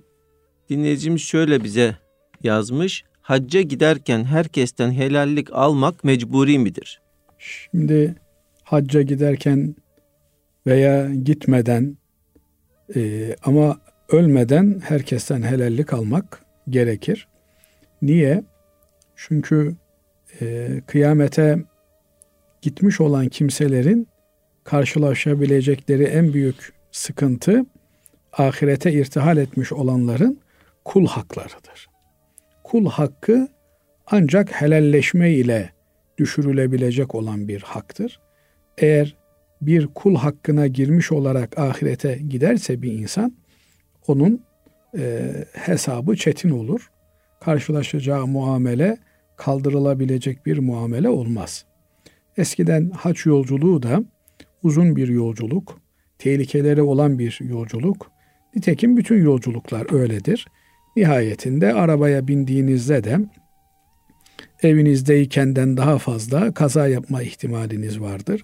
[0.69, 1.95] dinleyicimiz şöyle bize
[2.43, 3.03] yazmış.
[3.21, 7.01] Hacca giderken herkesten helallik almak mecburi midir?
[7.37, 8.15] Şimdi
[8.63, 9.75] hacca giderken
[10.67, 11.97] veya gitmeden
[12.95, 13.77] e, ama
[14.09, 17.27] ölmeden herkesten helallik almak gerekir.
[18.01, 18.43] Niye?
[19.15, 19.75] Çünkü
[20.41, 21.59] e, kıyamete
[22.61, 24.07] gitmiş olan kimselerin
[24.63, 27.65] karşılaşabilecekleri en büyük sıkıntı
[28.33, 30.39] ahirete irtihal etmiş olanların
[30.85, 31.87] kul haklarıdır.
[32.63, 33.47] Kul hakkı
[34.07, 35.69] ancak helalleşme ile
[36.17, 38.19] düşürülebilecek olan bir haktır.
[38.77, 39.15] Eğer
[39.61, 43.33] bir kul hakkına girmiş olarak ahirete giderse bir insan
[44.07, 44.43] onun
[44.97, 46.91] e, hesabı çetin olur.
[47.45, 48.97] Karşılaşacağı muamele
[49.37, 51.65] kaldırılabilecek bir muamele olmaz.
[52.37, 54.03] Eskiden haç yolculuğu da
[54.63, 55.79] uzun bir yolculuk,
[56.17, 58.11] tehlikeleri olan bir yolculuk.
[58.55, 60.47] Nitekim bütün yolculuklar öyledir.
[60.95, 63.19] Nihayetinde arabaya bindiğinizde de
[64.63, 68.41] evinizdeyikenden daha fazla kaza yapma ihtimaliniz vardır.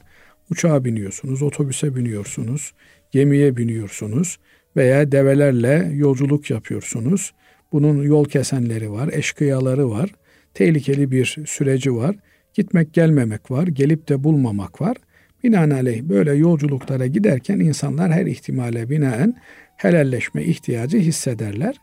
[0.52, 2.74] Uçağa biniyorsunuz, otobüse biniyorsunuz,
[3.12, 4.38] gemiye biniyorsunuz
[4.76, 7.34] veya develerle yolculuk yapıyorsunuz.
[7.72, 10.10] Bunun yol kesenleri var, eşkıyaları var,
[10.54, 12.16] tehlikeli bir süreci var.
[12.54, 14.98] Gitmek gelmemek var, gelip de bulmamak var.
[15.44, 19.36] Binaenaleyh böyle yolculuklara giderken insanlar her ihtimale binaen
[19.78, 21.76] helalleşme ihtiyacı hissederler.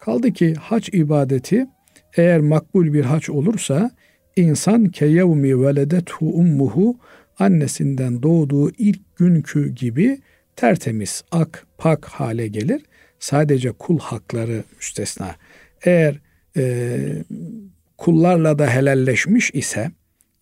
[0.00, 1.66] Kaldı ki hac ibadeti
[2.16, 3.90] eğer makbul bir hac olursa
[4.36, 6.98] insan keyevmi veledethu ummuhu
[7.38, 10.18] annesinden doğduğu ilk günkü gibi
[10.56, 12.82] tertemiz, ak, pak hale gelir.
[13.18, 15.36] Sadece kul hakları müstesna.
[15.84, 16.20] Eğer
[16.56, 16.98] e,
[17.98, 19.90] kullarla da helalleşmiş ise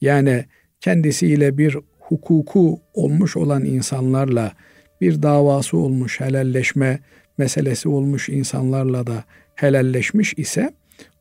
[0.01, 0.45] yani
[0.81, 4.53] kendisiyle bir hukuku olmuş olan insanlarla
[5.01, 7.01] bir davası olmuş helalleşme
[7.39, 10.75] meselesi olmuş insanlarla da helalleşmiş ise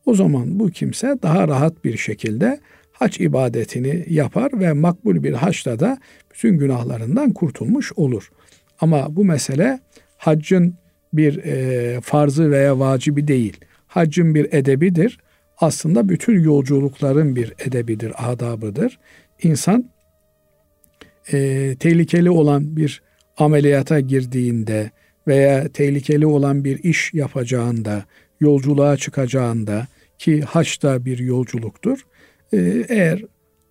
[0.06, 2.60] o zaman bu kimse daha rahat bir şekilde
[2.92, 5.98] hac ibadetini yapar ve makbul bir haçta da
[6.30, 8.30] bütün günahlarından kurtulmuş olur.
[8.80, 9.80] Ama bu mesele
[10.16, 10.74] haccın
[11.16, 13.60] bir e, farzı veya vacibi değil.
[13.86, 15.18] Haccın bir edebidir.
[15.58, 18.98] Aslında bütün yolculukların bir edebidir, adabıdır.
[19.42, 19.90] İnsan
[21.32, 23.02] e, tehlikeli olan bir
[23.36, 24.90] ameliyata girdiğinde
[25.26, 28.04] veya tehlikeli olan bir iş yapacağında,
[28.40, 29.86] yolculuğa çıkacağında
[30.18, 32.06] ki haç da bir yolculuktur.
[32.52, 33.22] E, eğer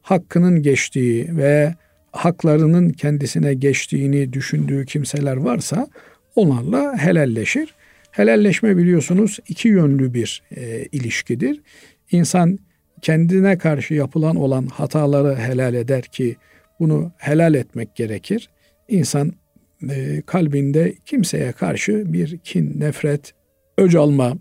[0.02, 1.76] hakkının geçtiği ve
[2.12, 5.88] haklarının kendisine geçtiğini düşündüğü kimseler varsa
[6.36, 7.76] onlarla helalleşir.
[8.12, 11.62] Helalleşme biliyorsunuz iki yönlü bir e, ilişkidir.
[12.12, 12.60] İnsan
[13.02, 16.36] kendine karşı yapılan olan hataları helal eder ki
[16.80, 18.50] bunu helal etmek gerekir.
[18.88, 19.34] İnsan
[19.90, 23.34] e, kalbinde kimseye karşı bir kin, nefret,
[23.78, 24.38] öc alma,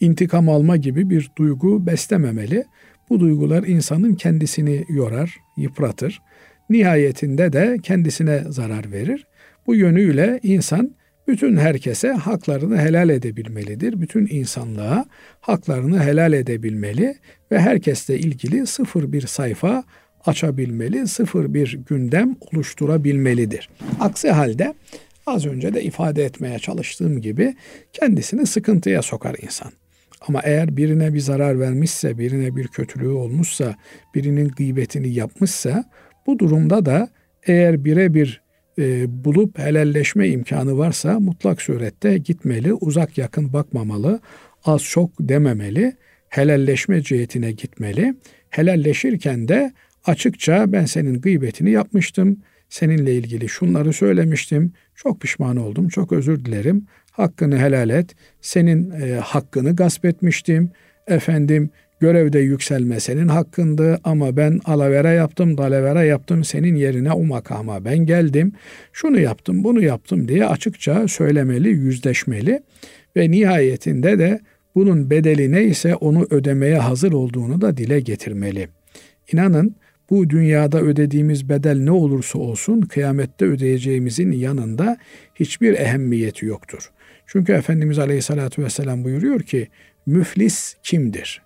[0.00, 2.64] intikam alma gibi bir duygu beslememeli.
[3.10, 6.22] Bu duygular insanın kendisini yorar, yıpratır.
[6.70, 9.26] Nihayetinde de kendisine zarar verir.
[9.66, 10.94] Bu yönüyle insan
[11.28, 14.00] bütün herkese haklarını helal edebilmelidir.
[14.00, 15.04] Bütün insanlığa
[15.40, 17.14] haklarını helal edebilmeli
[17.52, 19.84] ve herkesle ilgili sıfır bir sayfa
[20.24, 23.68] açabilmeli, sıfır bir gündem oluşturabilmelidir.
[24.00, 24.74] Aksi halde
[25.26, 27.54] az önce de ifade etmeye çalıştığım gibi
[27.92, 29.72] kendisini sıkıntıya sokar insan.
[30.28, 33.74] Ama eğer birine bir zarar vermişse, birine bir kötülüğü olmuşsa,
[34.14, 35.84] birinin gıybetini yapmışsa
[36.26, 37.08] bu durumda da
[37.46, 38.43] eğer birebir
[38.78, 44.20] e, bulup helalleşme imkanı varsa mutlak surette gitmeli, uzak yakın bakmamalı,
[44.64, 45.96] az çok dememeli,
[46.28, 48.14] helalleşme cihetine gitmeli.
[48.50, 49.72] Helalleşirken de
[50.04, 56.86] açıkça ben senin gıybetini yapmıştım, seninle ilgili şunları söylemiştim, çok pişman oldum, çok özür dilerim,
[57.10, 60.70] hakkını helal et, senin e, hakkını gasp etmiştim,
[61.06, 61.70] efendim
[62.04, 67.98] görevde yükselme senin hakkındı ama ben alavera yaptım, dalavera yaptım senin yerine o makama ben
[67.98, 68.52] geldim.
[68.92, 72.62] Şunu yaptım, bunu yaptım diye açıkça söylemeli, yüzleşmeli
[73.16, 74.40] ve nihayetinde de
[74.74, 78.68] bunun bedeli neyse onu ödemeye hazır olduğunu da dile getirmeli.
[79.32, 79.76] İnanın
[80.10, 84.96] bu dünyada ödediğimiz bedel ne olursa olsun kıyamette ödeyeceğimizin yanında
[85.34, 86.90] hiçbir ehemmiyeti yoktur.
[87.26, 89.68] Çünkü Efendimiz Aleyhisselatü Vesselam buyuruyor ki
[90.06, 91.44] müflis kimdir?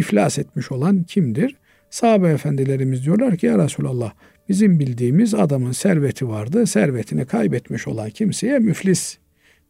[0.00, 1.56] İflas etmiş olan kimdir?
[1.90, 4.12] Sahabe efendilerimiz diyorlar ki ya Resulallah
[4.48, 6.66] bizim bildiğimiz adamın serveti vardı.
[6.66, 9.18] Servetini kaybetmiş olan kimseye müflis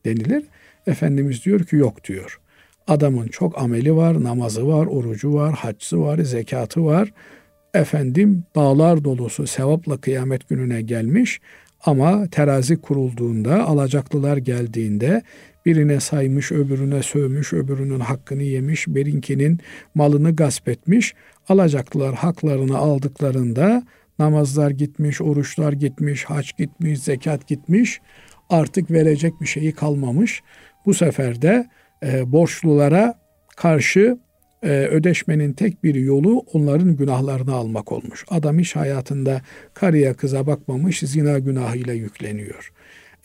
[0.04, 0.44] denilir.
[0.86, 2.40] Efendimiz diyor ki yok diyor.
[2.86, 7.12] Adamın çok ameli var, namazı var, orucu var, haccı var, zekatı var.
[7.74, 11.40] Efendim dağlar dolusu sevapla kıyamet gününe gelmiş
[11.84, 15.22] ama terazi kurulduğunda, alacaklılar geldiğinde
[15.66, 19.60] Birine saymış, öbürüne sövmüş, öbürünün hakkını yemiş, birinkinin
[19.94, 21.14] malını gasp etmiş.
[21.48, 23.82] Alacaklılar haklarını aldıklarında
[24.18, 28.00] namazlar gitmiş, oruçlar gitmiş, haç gitmiş, zekat gitmiş.
[28.50, 30.42] Artık verecek bir şeyi kalmamış.
[30.86, 31.68] Bu sefer de
[32.02, 33.14] e, borçlulara
[33.56, 34.18] karşı
[34.62, 38.24] e, ödeşmenin tek bir yolu onların günahlarını almak olmuş.
[38.28, 39.40] Adam hiç hayatında
[39.74, 42.72] karıya kıza bakmamış, zina günahıyla yükleniyor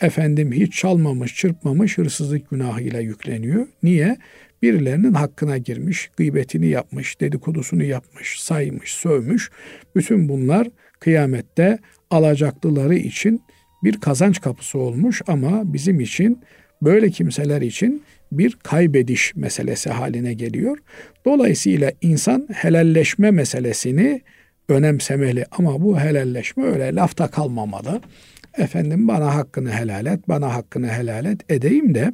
[0.02, 3.68] efendim hiç çalmamış, çırpmamış hırsızlık günahıyla yükleniyor.
[3.84, 4.18] Niye?
[4.62, 9.52] Birilerinin hakkına girmiş, gıybetini yapmış, dedikodusunu yapmış, saymış, sövmüş.
[9.96, 10.68] Bütün bunlar
[11.00, 11.80] kıyamette
[12.10, 13.42] alacaklıları için
[13.84, 16.40] bir kazanç kapısı olmuş ama bizim için
[16.82, 20.78] böyle kimseler için bir kaybediş meselesi haline geliyor.
[21.26, 24.22] Dolayısıyla insan helalleşme meselesini
[24.70, 28.02] önemsemeli ama bu helalleşme öyle lafta kalmamalı.
[28.58, 32.14] Efendim bana hakkını helal et, bana hakkını helal et edeyim de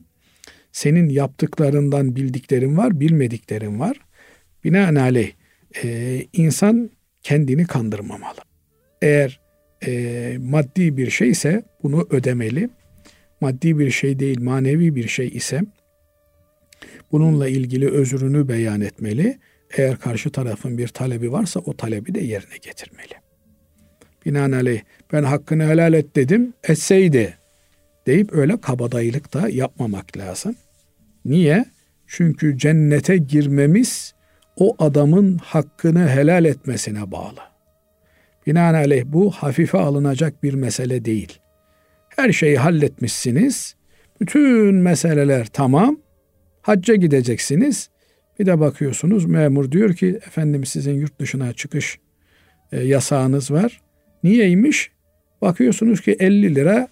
[0.72, 3.98] senin yaptıklarından bildiklerim var, bilmediklerim var.
[4.64, 5.32] Binaenaleyh
[5.84, 6.92] e, insan
[7.24, 8.40] kendini kandırmamalı.
[9.02, 9.40] Eğer
[9.86, 12.70] e, maddi bir şey ise bunu ödemeli.
[13.42, 15.62] Maddi bir şey değil, manevi bir şey ise
[17.12, 19.40] bununla ilgili özrünü beyan etmeli.
[19.78, 23.14] Eğer karşı tarafın bir talebi varsa o talebi de yerine getirmeli.
[24.26, 24.82] Binaenaleyh
[25.14, 27.38] ben hakkını helal et dedim etseydi
[28.06, 30.56] deyip öyle kabadayılık da yapmamak lazım.
[31.26, 31.66] Niye?
[32.08, 34.14] Çünkü cennete girmemiz
[34.56, 37.40] o adamın hakkını helal etmesine bağlı.
[38.48, 41.40] Binaenaleyh bu hafife alınacak bir mesele değil.
[42.10, 43.76] Her şeyi halletmişsiniz.
[44.22, 46.00] Bütün meseleler tamam.
[46.62, 47.90] Hacca gideceksiniz.
[48.40, 52.00] Bir de bakıyorsunuz memur diyor ki efendim sizin yurt dışına çıkış
[52.72, 53.82] e, yasağınız var.
[54.24, 54.92] Niyeymiş?
[55.42, 56.88] Bakıyorsunuz ki 50 lira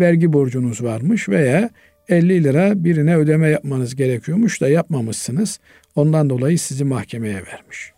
[0.00, 1.70] vergi borcunuz varmış veya
[2.08, 5.60] 50 lira birine ödeme yapmanız gerekiyormuş da yapmamışsınız.
[5.94, 7.92] Ondan dolayı sizi mahkemeye vermiş.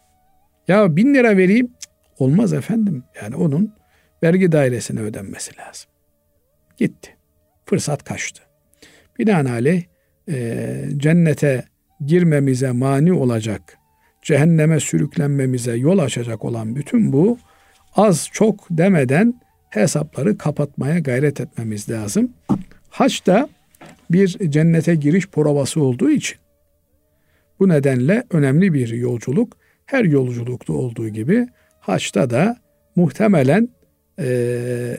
[0.69, 1.71] Ya bin lira vereyim.
[2.19, 3.05] Olmaz efendim.
[3.23, 3.75] Yani onun
[4.23, 5.91] vergi dairesine ödenmesi lazım.
[6.77, 7.17] Gitti.
[7.67, 8.43] Fırsat kaçtı.
[9.19, 9.83] Binaenaleyh
[10.29, 10.65] e,
[10.97, 11.65] cennete
[12.07, 13.79] girmemize mani olacak,
[14.23, 17.39] cehenneme sürüklenmemize yol açacak olan bütün bu
[17.97, 22.33] az çok demeden hesapları kapatmaya gayret etmemiz lazım.
[22.91, 23.49] Haç da
[24.11, 26.39] bir cennete giriş provası olduğu için
[27.61, 29.57] bu nedenle önemli bir yolculuk.
[29.87, 31.47] Her yolculukta olduğu gibi
[31.81, 32.57] haçta da
[32.97, 33.69] muhtemelen
[34.19, 34.27] e,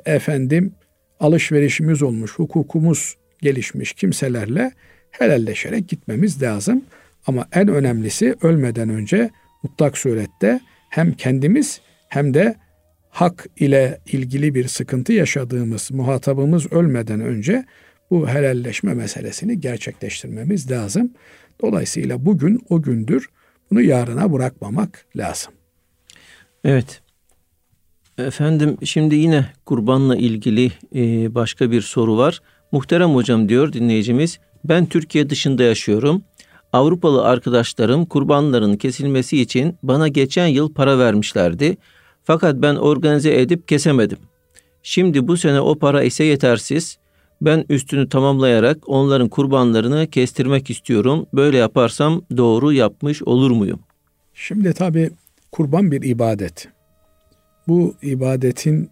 [0.06, 0.74] efendim
[1.20, 4.72] alışverişimiz olmuş, hukukumuz gelişmiş kimselerle
[5.12, 6.84] helalleşerek gitmemiz lazım.
[7.28, 9.30] Ama en önemlisi ölmeden önce
[9.64, 12.56] mutlak surette hem kendimiz hem de
[13.10, 17.66] hak ile ilgili bir sıkıntı yaşadığımız muhatabımız ölmeden önce
[18.12, 21.12] bu helalleşme meselesini gerçekleştirmemiz lazım.
[21.62, 23.30] Dolayısıyla bugün o gündür.
[23.72, 25.54] Bunu yarına bırakmamak lazım.
[26.64, 27.02] Evet.
[28.18, 32.42] Efendim şimdi yine kurbanla ilgili e, başka bir soru var.
[32.72, 34.40] Muhterem hocam diyor dinleyicimiz.
[34.64, 36.24] Ben Türkiye dışında yaşıyorum.
[36.74, 41.78] Avrupalı arkadaşlarım kurbanların kesilmesi için bana geçen yıl para vermişlerdi.
[42.30, 44.18] Fakat ben organize edip kesemedim.
[44.84, 46.98] Şimdi bu sene o para ise yetersiz.
[47.42, 51.26] Ben üstünü tamamlayarak onların kurbanlarını kestirmek istiyorum.
[51.34, 53.80] Böyle yaparsam doğru yapmış olur muyum?
[54.34, 55.10] Şimdi tabi
[55.52, 56.68] kurban bir ibadet.
[57.68, 58.90] Bu ibadetin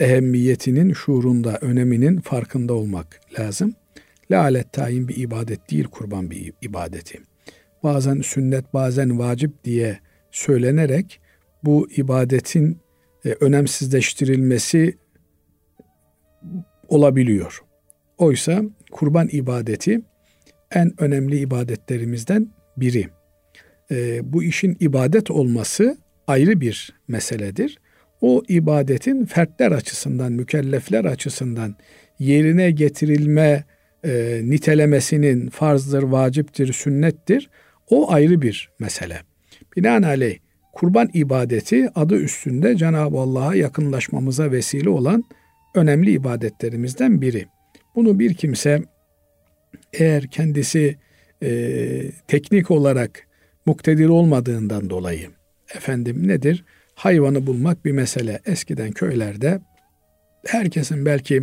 [0.00, 3.74] ehemmiyetinin, şuurunda, öneminin farkında olmak lazım.
[4.30, 7.20] Lalet tayin bir ibadet değil, kurban bir ibadeti.
[7.82, 9.98] Bazen sünnet, bazen vacip diye
[10.30, 11.20] söylenerek
[11.64, 12.78] bu ibadetin
[13.24, 14.98] e, önemsizleştirilmesi
[16.88, 17.60] olabiliyor.
[18.18, 20.00] Oysa kurban ibadeti
[20.70, 23.08] en önemli ibadetlerimizden biri.
[23.90, 25.96] E, bu işin ibadet olması
[26.26, 27.78] ayrı bir meseledir.
[28.20, 31.76] O ibadetin fertler açısından, mükellefler açısından
[32.18, 33.64] yerine getirilme
[34.04, 37.50] e, nitelemesinin farzdır, vaciptir, sünnettir.
[37.90, 39.20] O ayrı bir mesele.
[39.76, 40.43] Binaenaleyh
[40.74, 45.24] kurban ibadeti adı üstünde Cenab-ı Allah'a yakınlaşmamıza vesile olan
[45.74, 47.46] önemli ibadetlerimizden biri.
[47.94, 48.82] Bunu bir kimse
[49.92, 50.96] eğer kendisi
[51.42, 51.50] e,
[52.28, 53.26] teknik olarak
[53.66, 55.28] muktedir olmadığından dolayı
[55.76, 56.64] efendim nedir?
[56.94, 58.40] Hayvanı bulmak bir mesele.
[58.46, 59.60] Eskiden köylerde
[60.46, 61.42] herkesin belki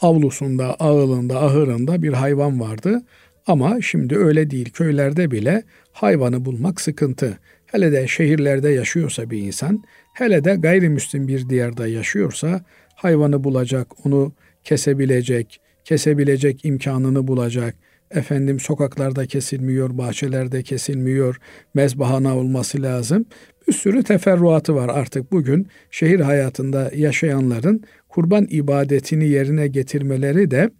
[0.00, 3.02] avlusunda, ağılında, ahırında bir hayvan vardı.
[3.46, 4.70] Ama şimdi öyle değil.
[4.70, 5.62] Köylerde bile
[5.92, 7.38] hayvanı bulmak sıkıntı.
[7.70, 14.32] Hele de şehirlerde yaşıyorsa bir insan, hele de gayrimüslim bir diyarda yaşıyorsa hayvanı bulacak, onu
[14.64, 17.74] kesebilecek, kesebilecek imkanını bulacak.
[18.10, 21.36] Efendim sokaklarda kesilmiyor, bahçelerde kesilmiyor,
[21.74, 23.26] mezbahana olması lazım.
[23.68, 30.70] Bir sürü teferruatı var artık bugün şehir hayatında yaşayanların kurban ibadetini yerine getirmeleri de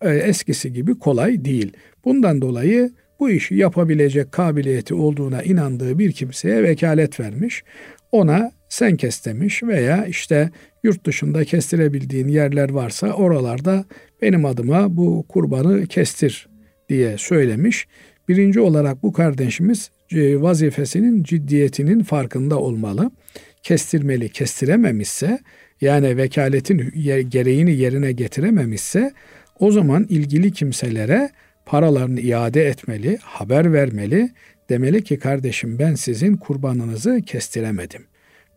[0.00, 1.72] e, eskisi gibi kolay değil.
[2.04, 7.64] Bundan dolayı bu işi yapabilecek kabiliyeti olduğuna inandığı bir kimseye vekalet vermiş.
[8.12, 10.50] Ona sen kes demiş veya işte
[10.82, 13.84] yurt dışında kestirebildiğin yerler varsa oralarda
[14.22, 16.48] benim adıma bu kurbanı kestir
[16.88, 17.86] diye söylemiş.
[18.28, 23.10] Birinci olarak bu kardeşimiz e, vazifesinin ciddiyetinin farkında olmalı.
[23.62, 25.38] Kestirmeli, kestirememişse
[25.80, 26.92] yani vekaletin
[27.28, 29.12] gereğini yerine getirememişse
[29.58, 31.30] o zaman ilgili kimselere
[31.68, 34.30] paralarını iade etmeli, haber vermeli.
[34.70, 38.06] Demeli ki kardeşim ben sizin kurbanınızı kestiremedim.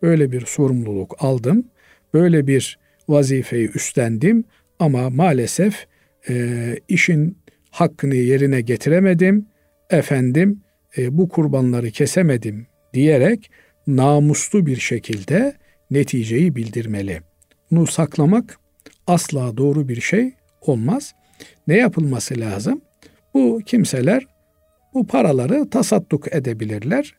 [0.01, 1.65] Böyle bir sorumluluk aldım.
[2.13, 4.43] Böyle bir vazifeyi üstlendim
[4.79, 5.85] ama maalesef
[6.29, 7.37] e, işin
[7.69, 9.45] hakkını yerine getiremedim.
[9.89, 10.61] Efendim
[10.97, 13.51] e, bu kurbanları kesemedim diyerek
[13.87, 15.53] namuslu bir şekilde
[15.91, 17.21] neticeyi bildirmeli.
[17.71, 18.57] Bunu saklamak
[19.07, 21.13] asla doğru bir şey olmaz.
[21.67, 22.81] Ne yapılması lazım?
[23.33, 24.27] Bu kimseler
[24.93, 27.15] bu paraları tasadduk edebilirler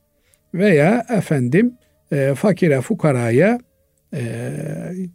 [0.54, 1.74] veya efendim
[2.12, 3.58] e, fakire fukaraya
[4.14, 4.52] e,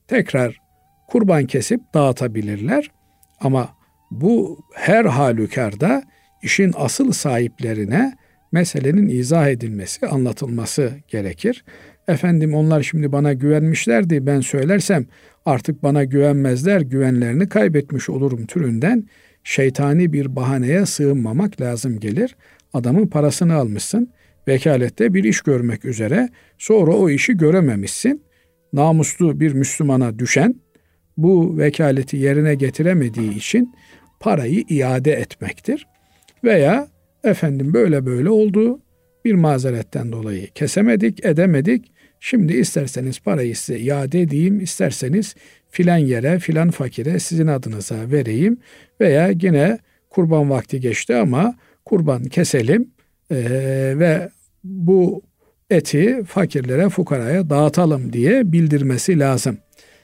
[0.08, 0.58] tekrar
[1.08, 2.92] kurban kesip dağıtabilirler.
[3.40, 3.70] Ama
[4.12, 6.04] bu her halükarda
[6.44, 8.14] işin asıl sahiplerine
[8.52, 11.64] meselenin izah edilmesi, anlatılması gerekir.
[12.08, 15.06] Efendim onlar şimdi bana güvenmişlerdi ben söylersem
[15.46, 19.08] artık bana güvenmezler güvenlerini kaybetmiş olurum türünden
[19.48, 22.36] şeytani bir bahaneye sığınmamak lazım gelir.
[22.74, 24.10] Adamın parasını almışsın
[24.48, 28.24] vekalette bir iş görmek üzere sonra o işi görememişsin.
[28.74, 30.56] Namuslu bir Müslümana düşen
[31.18, 33.74] bu vekaleti yerine getiremediği için
[34.20, 35.88] parayı iade etmektir.
[36.44, 36.88] Veya
[37.24, 38.80] efendim böyle böyle oldu
[39.26, 41.92] bir mazeretten dolayı kesemedik, edemedik.
[42.20, 45.36] Şimdi isterseniz parayı size iade edeyim, isterseniz
[45.70, 48.58] filan yere, filan fakire sizin adınıza vereyim
[49.02, 51.56] veya yine kurban vakti geçti ama
[51.86, 52.92] kurban keselim
[53.32, 53.38] e,
[54.00, 54.30] ve
[54.64, 55.22] bu
[55.70, 59.58] eti fakirlere, fukaraya dağıtalım diye bildirmesi lazım.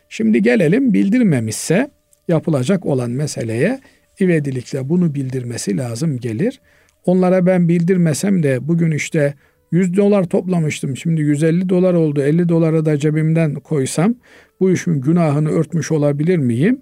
[0.10, 1.90] Şimdi gelelim bildirmemişse
[2.28, 3.80] yapılacak olan meseleye
[4.22, 6.62] ivedilikle bunu bildirmesi lazım gelir.
[7.06, 9.34] Onlara ben bildirmesem de bugün işte
[9.72, 10.98] 100 dolar toplamıştım.
[10.98, 12.22] Şimdi 150 dolar oldu.
[12.22, 14.16] 50 dolara da cebimden koysam
[14.64, 16.82] bu işin günahını örtmüş olabilir miyim?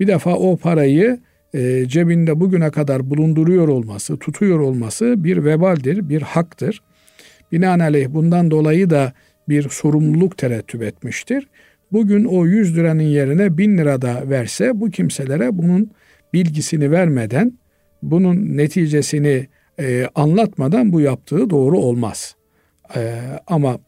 [0.00, 1.20] Bir defa o parayı
[1.54, 6.82] e, cebinde bugüne kadar bulunduruyor olması, tutuyor olması bir vebaldir, bir haktır.
[7.52, 9.12] Binaenaleyh bundan dolayı da
[9.48, 11.48] bir sorumluluk terettüp etmiştir.
[11.92, 15.90] Bugün o 100 liranın yerine 1000 lira da verse bu kimselere bunun
[16.32, 17.58] bilgisini vermeden,
[18.02, 19.46] bunun neticesini
[19.80, 22.36] e, anlatmadan bu yaptığı doğru olmaz.
[22.96, 23.78] E, ama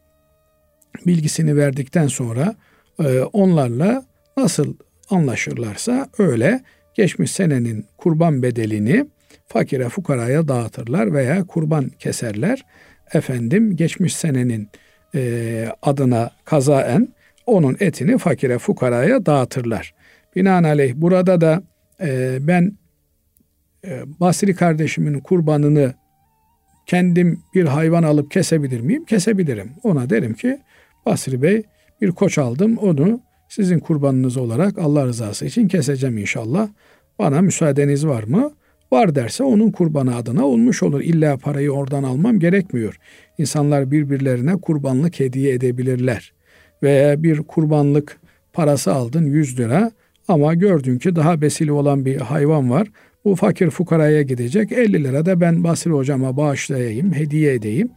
[1.05, 2.55] bilgisini verdikten sonra
[2.99, 4.05] e, onlarla
[4.37, 4.75] nasıl
[5.09, 6.61] anlaşırlarsa öyle
[6.93, 9.05] geçmiş senenin kurban bedelini
[9.47, 12.65] fakire fukaraya dağıtırlar veya kurban keserler.
[13.13, 14.69] Efendim geçmiş senenin
[15.15, 17.07] e, adına kazaen
[17.45, 19.93] onun etini fakire fukaraya dağıtırlar.
[20.35, 21.63] Binaenaleyh burada da
[22.01, 22.77] e, ben
[23.85, 25.93] e, Basri kardeşimin kurbanını
[26.85, 29.05] kendim bir hayvan alıp kesebilir miyim?
[29.05, 29.71] Kesebilirim.
[29.83, 30.59] Ona derim ki
[31.05, 31.63] Basri Bey
[32.05, 36.67] bir koç aldım onu sizin kurbanınız olarak Allah rızası için keseceğim inşallah.
[37.19, 38.51] Bana müsaadeniz var mı?
[38.91, 41.01] Var derse onun kurbanı adına olmuş olur.
[41.01, 42.99] İlla parayı oradan almam gerekmiyor.
[43.37, 46.33] İnsanlar birbirlerine kurbanlık hediye edebilirler.
[46.83, 48.17] Veya bir kurbanlık
[48.53, 49.91] parası aldın 100 lira
[50.27, 52.87] ama gördün ki daha besili olan bir hayvan var.
[53.25, 54.71] Bu fakir fukaraya gidecek.
[54.71, 57.89] 50 lira da ben Basri hocama bağışlayayım, hediye edeyim.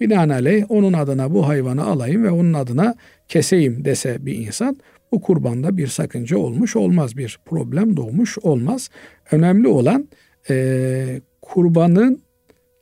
[0.00, 2.94] Binaenaleyh onun adına bu hayvanı alayım ve onun adına
[3.28, 4.76] keseyim dese bir insan
[5.12, 8.90] bu kurbanda bir sakınca olmuş olmaz, bir problem doğmuş olmaz.
[9.30, 10.08] Önemli olan
[10.50, 12.22] e, kurbanın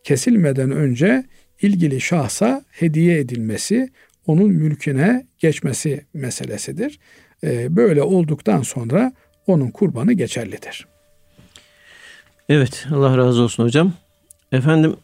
[0.05, 1.25] kesilmeden önce
[1.63, 3.89] ilgili şahsa hediye edilmesi,
[4.27, 6.99] onun mülküne geçmesi meselesidir.
[7.45, 9.13] E, böyle olduktan sonra
[9.47, 10.94] onun kurbanı geçerlidir.
[12.49, 13.93] Evet Allah razı olsun hocam.
[14.53, 14.97] Efendim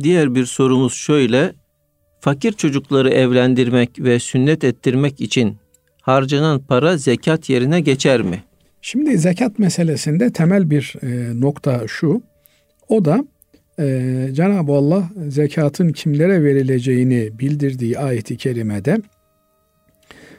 [0.00, 1.52] diğer bir sorumuz şöyle.
[2.20, 5.56] Fakir çocukları evlendirmek ve sünnet ettirmek için
[6.00, 8.42] harcanan para zekat yerine geçer mi?
[8.82, 12.22] Şimdi zekat meselesinde temel bir e, nokta şu.
[12.88, 13.24] O da
[13.78, 18.98] e, Cenab-ı Allah zekatın kimlere verileceğini bildirdiği ayeti kerimede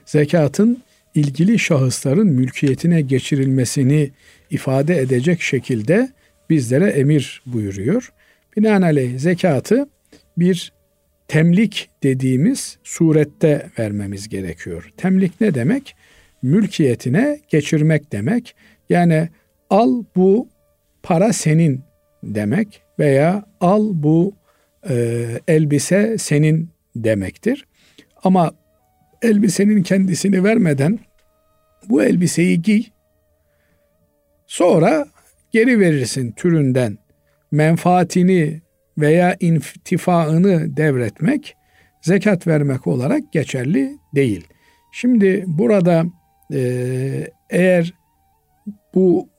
[0.05, 0.83] zekatın
[1.15, 4.11] ilgili şahısların mülkiyetine geçirilmesini
[4.49, 6.09] ifade edecek şekilde
[6.49, 8.13] bizlere emir buyuruyor.
[8.57, 9.89] Binaenaleyh zekatı
[10.37, 10.73] bir
[11.27, 14.93] temlik dediğimiz surette vermemiz gerekiyor.
[14.97, 15.95] Temlik ne demek?
[16.41, 18.55] Mülkiyetine geçirmek demek.
[18.89, 19.29] Yani
[19.69, 20.49] al bu
[21.03, 21.81] para senin
[22.23, 24.33] demek veya al bu
[24.89, 27.65] e, elbise senin demektir.
[28.23, 28.51] Ama
[29.21, 30.99] elbisenin kendisini vermeden
[31.89, 32.83] bu elbiseyi giy
[34.47, 35.07] sonra
[35.51, 36.97] geri verirsin türünden
[37.51, 38.61] menfaatini
[38.97, 41.55] veya intifaını devretmek
[42.01, 44.47] zekat vermek olarak geçerli değil.
[44.91, 46.05] Şimdi burada
[46.53, 46.61] e,
[47.49, 47.93] eğer
[48.93, 49.29] bu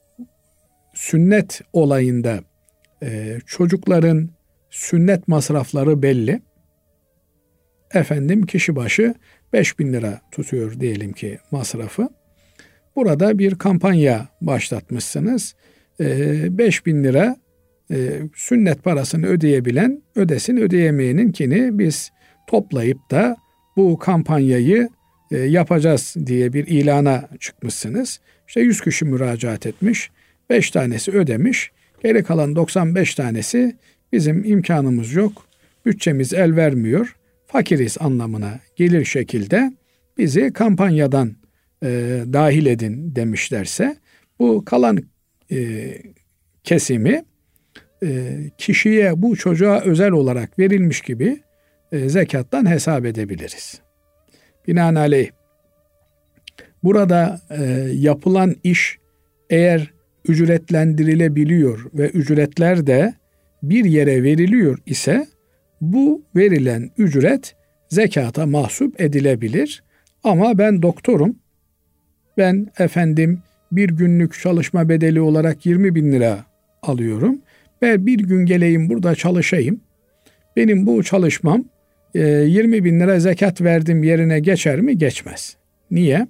[0.95, 2.41] sünnet olayında
[3.03, 4.31] e, çocukların
[4.71, 6.43] sünnet masrafları belli.
[7.95, 9.15] Efendim kişi başı
[9.53, 12.09] 5 bin lira tutuyor diyelim ki masrafı.
[12.99, 15.55] Burada bir kampanya başlatmışsınız.
[16.01, 17.37] E, 5 bin lira
[17.91, 17.97] e,
[18.35, 22.11] sünnet parasını ödeyebilen ödesin ödeyemeyeninkini biz
[22.47, 23.37] toplayıp da
[23.77, 24.89] bu kampanyayı
[25.31, 28.21] e, yapacağız diye bir ilana çıkmışsınız.
[28.49, 30.11] İşte 100 kişi müracaat etmiş.
[30.51, 31.71] 5 tanesi ödemiş.
[32.03, 33.77] Geri kalan 95 tanesi
[34.13, 35.47] bizim imkanımız yok.
[35.87, 37.17] Bütçemiz el vermiyor.
[37.47, 39.73] Fakiriz anlamına gelir şekilde
[40.19, 41.38] bizi kampanyadan
[41.83, 41.89] e,
[42.33, 43.97] dahil edin demişlerse
[44.39, 44.99] bu kalan
[45.53, 45.89] e,
[46.65, 47.25] kesimi
[48.03, 51.43] e, kişiye bu çocuğa özel olarak verilmiş gibi
[51.93, 53.81] e, zekattan hesap edebiliriz.
[54.69, 55.31] Binaenaleyh
[56.83, 57.63] burada e,
[57.93, 58.99] yapılan iş
[59.51, 59.93] eğer
[60.29, 63.15] ücretlendirilebiliyor ve ücretler de
[63.63, 65.27] bir yere veriliyor ise
[65.81, 67.55] bu verilen ücret
[67.89, 69.83] zekata mahsup edilebilir.
[70.25, 71.37] Ama ben doktorum,
[72.39, 76.45] ben efendim bir günlük çalışma bedeli olarak 20 bin lira
[76.83, 77.39] alıyorum.
[77.83, 79.81] Ben bir gün geleyim burada çalışayım.
[80.57, 81.65] benim bu çalışmam
[82.15, 84.99] 20 e, bin lira zekat verdim yerine geçer mi?
[84.99, 85.57] Geçmez.
[85.91, 86.27] Niye?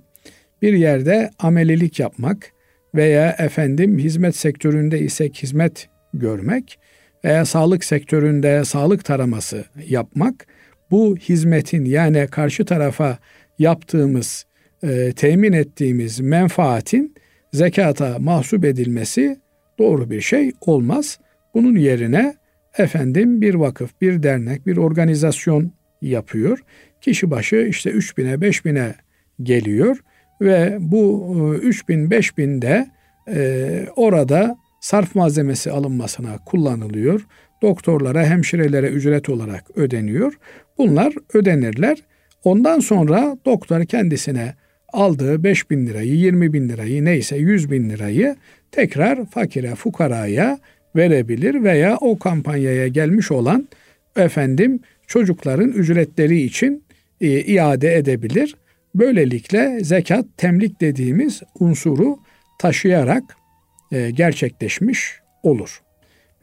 [0.63, 2.53] Bir yerde amelilik yapmak
[2.95, 6.79] veya efendim hizmet sektöründe isek hizmet görmek
[7.25, 10.47] veya sağlık sektöründe sağlık taraması yapmak
[10.91, 13.19] bu hizmetin yani karşı tarafa
[13.59, 14.45] yaptığımız,
[14.83, 17.15] e, temin ettiğimiz menfaatin
[17.53, 19.39] zekata mahsup edilmesi
[19.79, 21.19] doğru bir şey olmaz.
[21.55, 22.35] Bunun yerine
[22.79, 25.73] efendim bir vakıf, bir dernek, bir organizasyon
[26.03, 26.59] yapıyor.
[27.01, 28.95] Kişi başı işte 3000'e 5000'e
[29.43, 29.97] geliyor
[30.41, 32.89] ve bu 3000 5000 de
[33.29, 37.27] e, orada sarf malzemesi alınmasına kullanılıyor.
[37.63, 40.39] Doktorlara, hemşirelere ücret olarak ödeniyor.
[40.79, 41.99] Bunlar ödenirler.
[42.45, 44.55] Ondan sonra doktor kendisine
[44.93, 48.37] aldığı 5 bin lirayı, 20 bin lirayı neyse 100 bin lirayı
[48.73, 50.59] tekrar fakire, fukaraya
[50.97, 53.69] verebilir veya o kampanyaya gelmiş olan
[54.17, 56.85] efendim çocukların ücretleri için
[57.21, 58.57] e, iade edebilir.
[58.95, 62.19] Böylelikle zekat temlik dediğimiz unsuru
[62.59, 63.25] taşıyarak
[63.93, 65.83] e, gerçekleşmiş olur.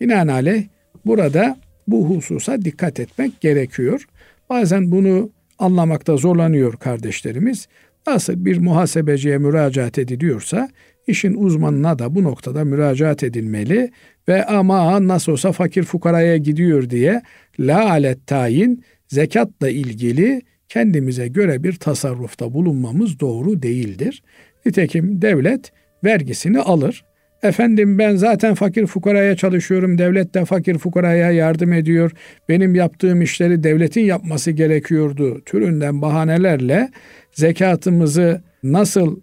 [0.02, 0.64] Binaenaleyh
[1.06, 4.08] burada bu hususa dikkat etmek gerekiyor.
[4.50, 5.30] Bazen bunu
[5.60, 7.68] anlamakta zorlanıyor kardeşlerimiz.
[8.08, 10.70] Nasıl bir muhasebeciye müracaat ediliyorsa
[11.08, 13.92] işin uzmanına da bu noktada müracaat edilmeli
[14.28, 17.22] ve ama nasıl olsa fakir fukaraya gidiyor diye
[17.60, 24.24] la alet tayin zekatla ilgili kendimize göre bir tasarrufta bulunmamız doğru değildir.
[24.66, 25.72] Nitekim devlet
[26.04, 27.06] vergisini alır.
[27.46, 29.98] Efendim ben zaten fakir fukaraya çalışıyorum.
[29.98, 32.12] Devlet de fakir fukaraya yardım ediyor.
[32.50, 35.42] Benim yaptığım işleri devletin yapması gerekiyordu.
[35.46, 36.90] Türünden bahanelerle
[37.32, 39.20] zekatımızı nasıl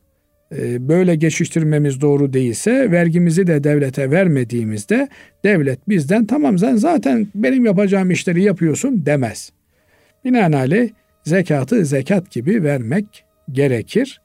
[0.56, 5.08] e, böyle geçiştirmemiz doğru değilse vergimizi de devlete vermediğimizde
[5.44, 9.52] devlet bizden tamam sen zaten benim yapacağım işleri yapıyorsun demez.
[10.24, 10.88] Binaenaleyh
[11.24, 14.20] zekatı zekat gibi vermek gerekir.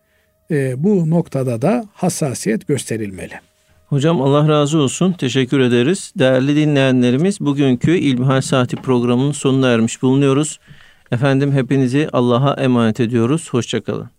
[0.52, 3.47] E, bu noktada da hassasiyet gösterilmeli.
[3.90, 5.12] Hocam Allah razı olsun.
[5.12, 6.14] Teşekkür ederiz.
[6.20, 10.60] Değerli dinleyenlerimiz bugünkü İlmihal Saati programının sonuna ermiş bulunuyoruz.
[11.12, 13.48] Efendim hepinizi Allah'a emanet ediyoruz.
[13.52, 14.17] Hoşçakalın.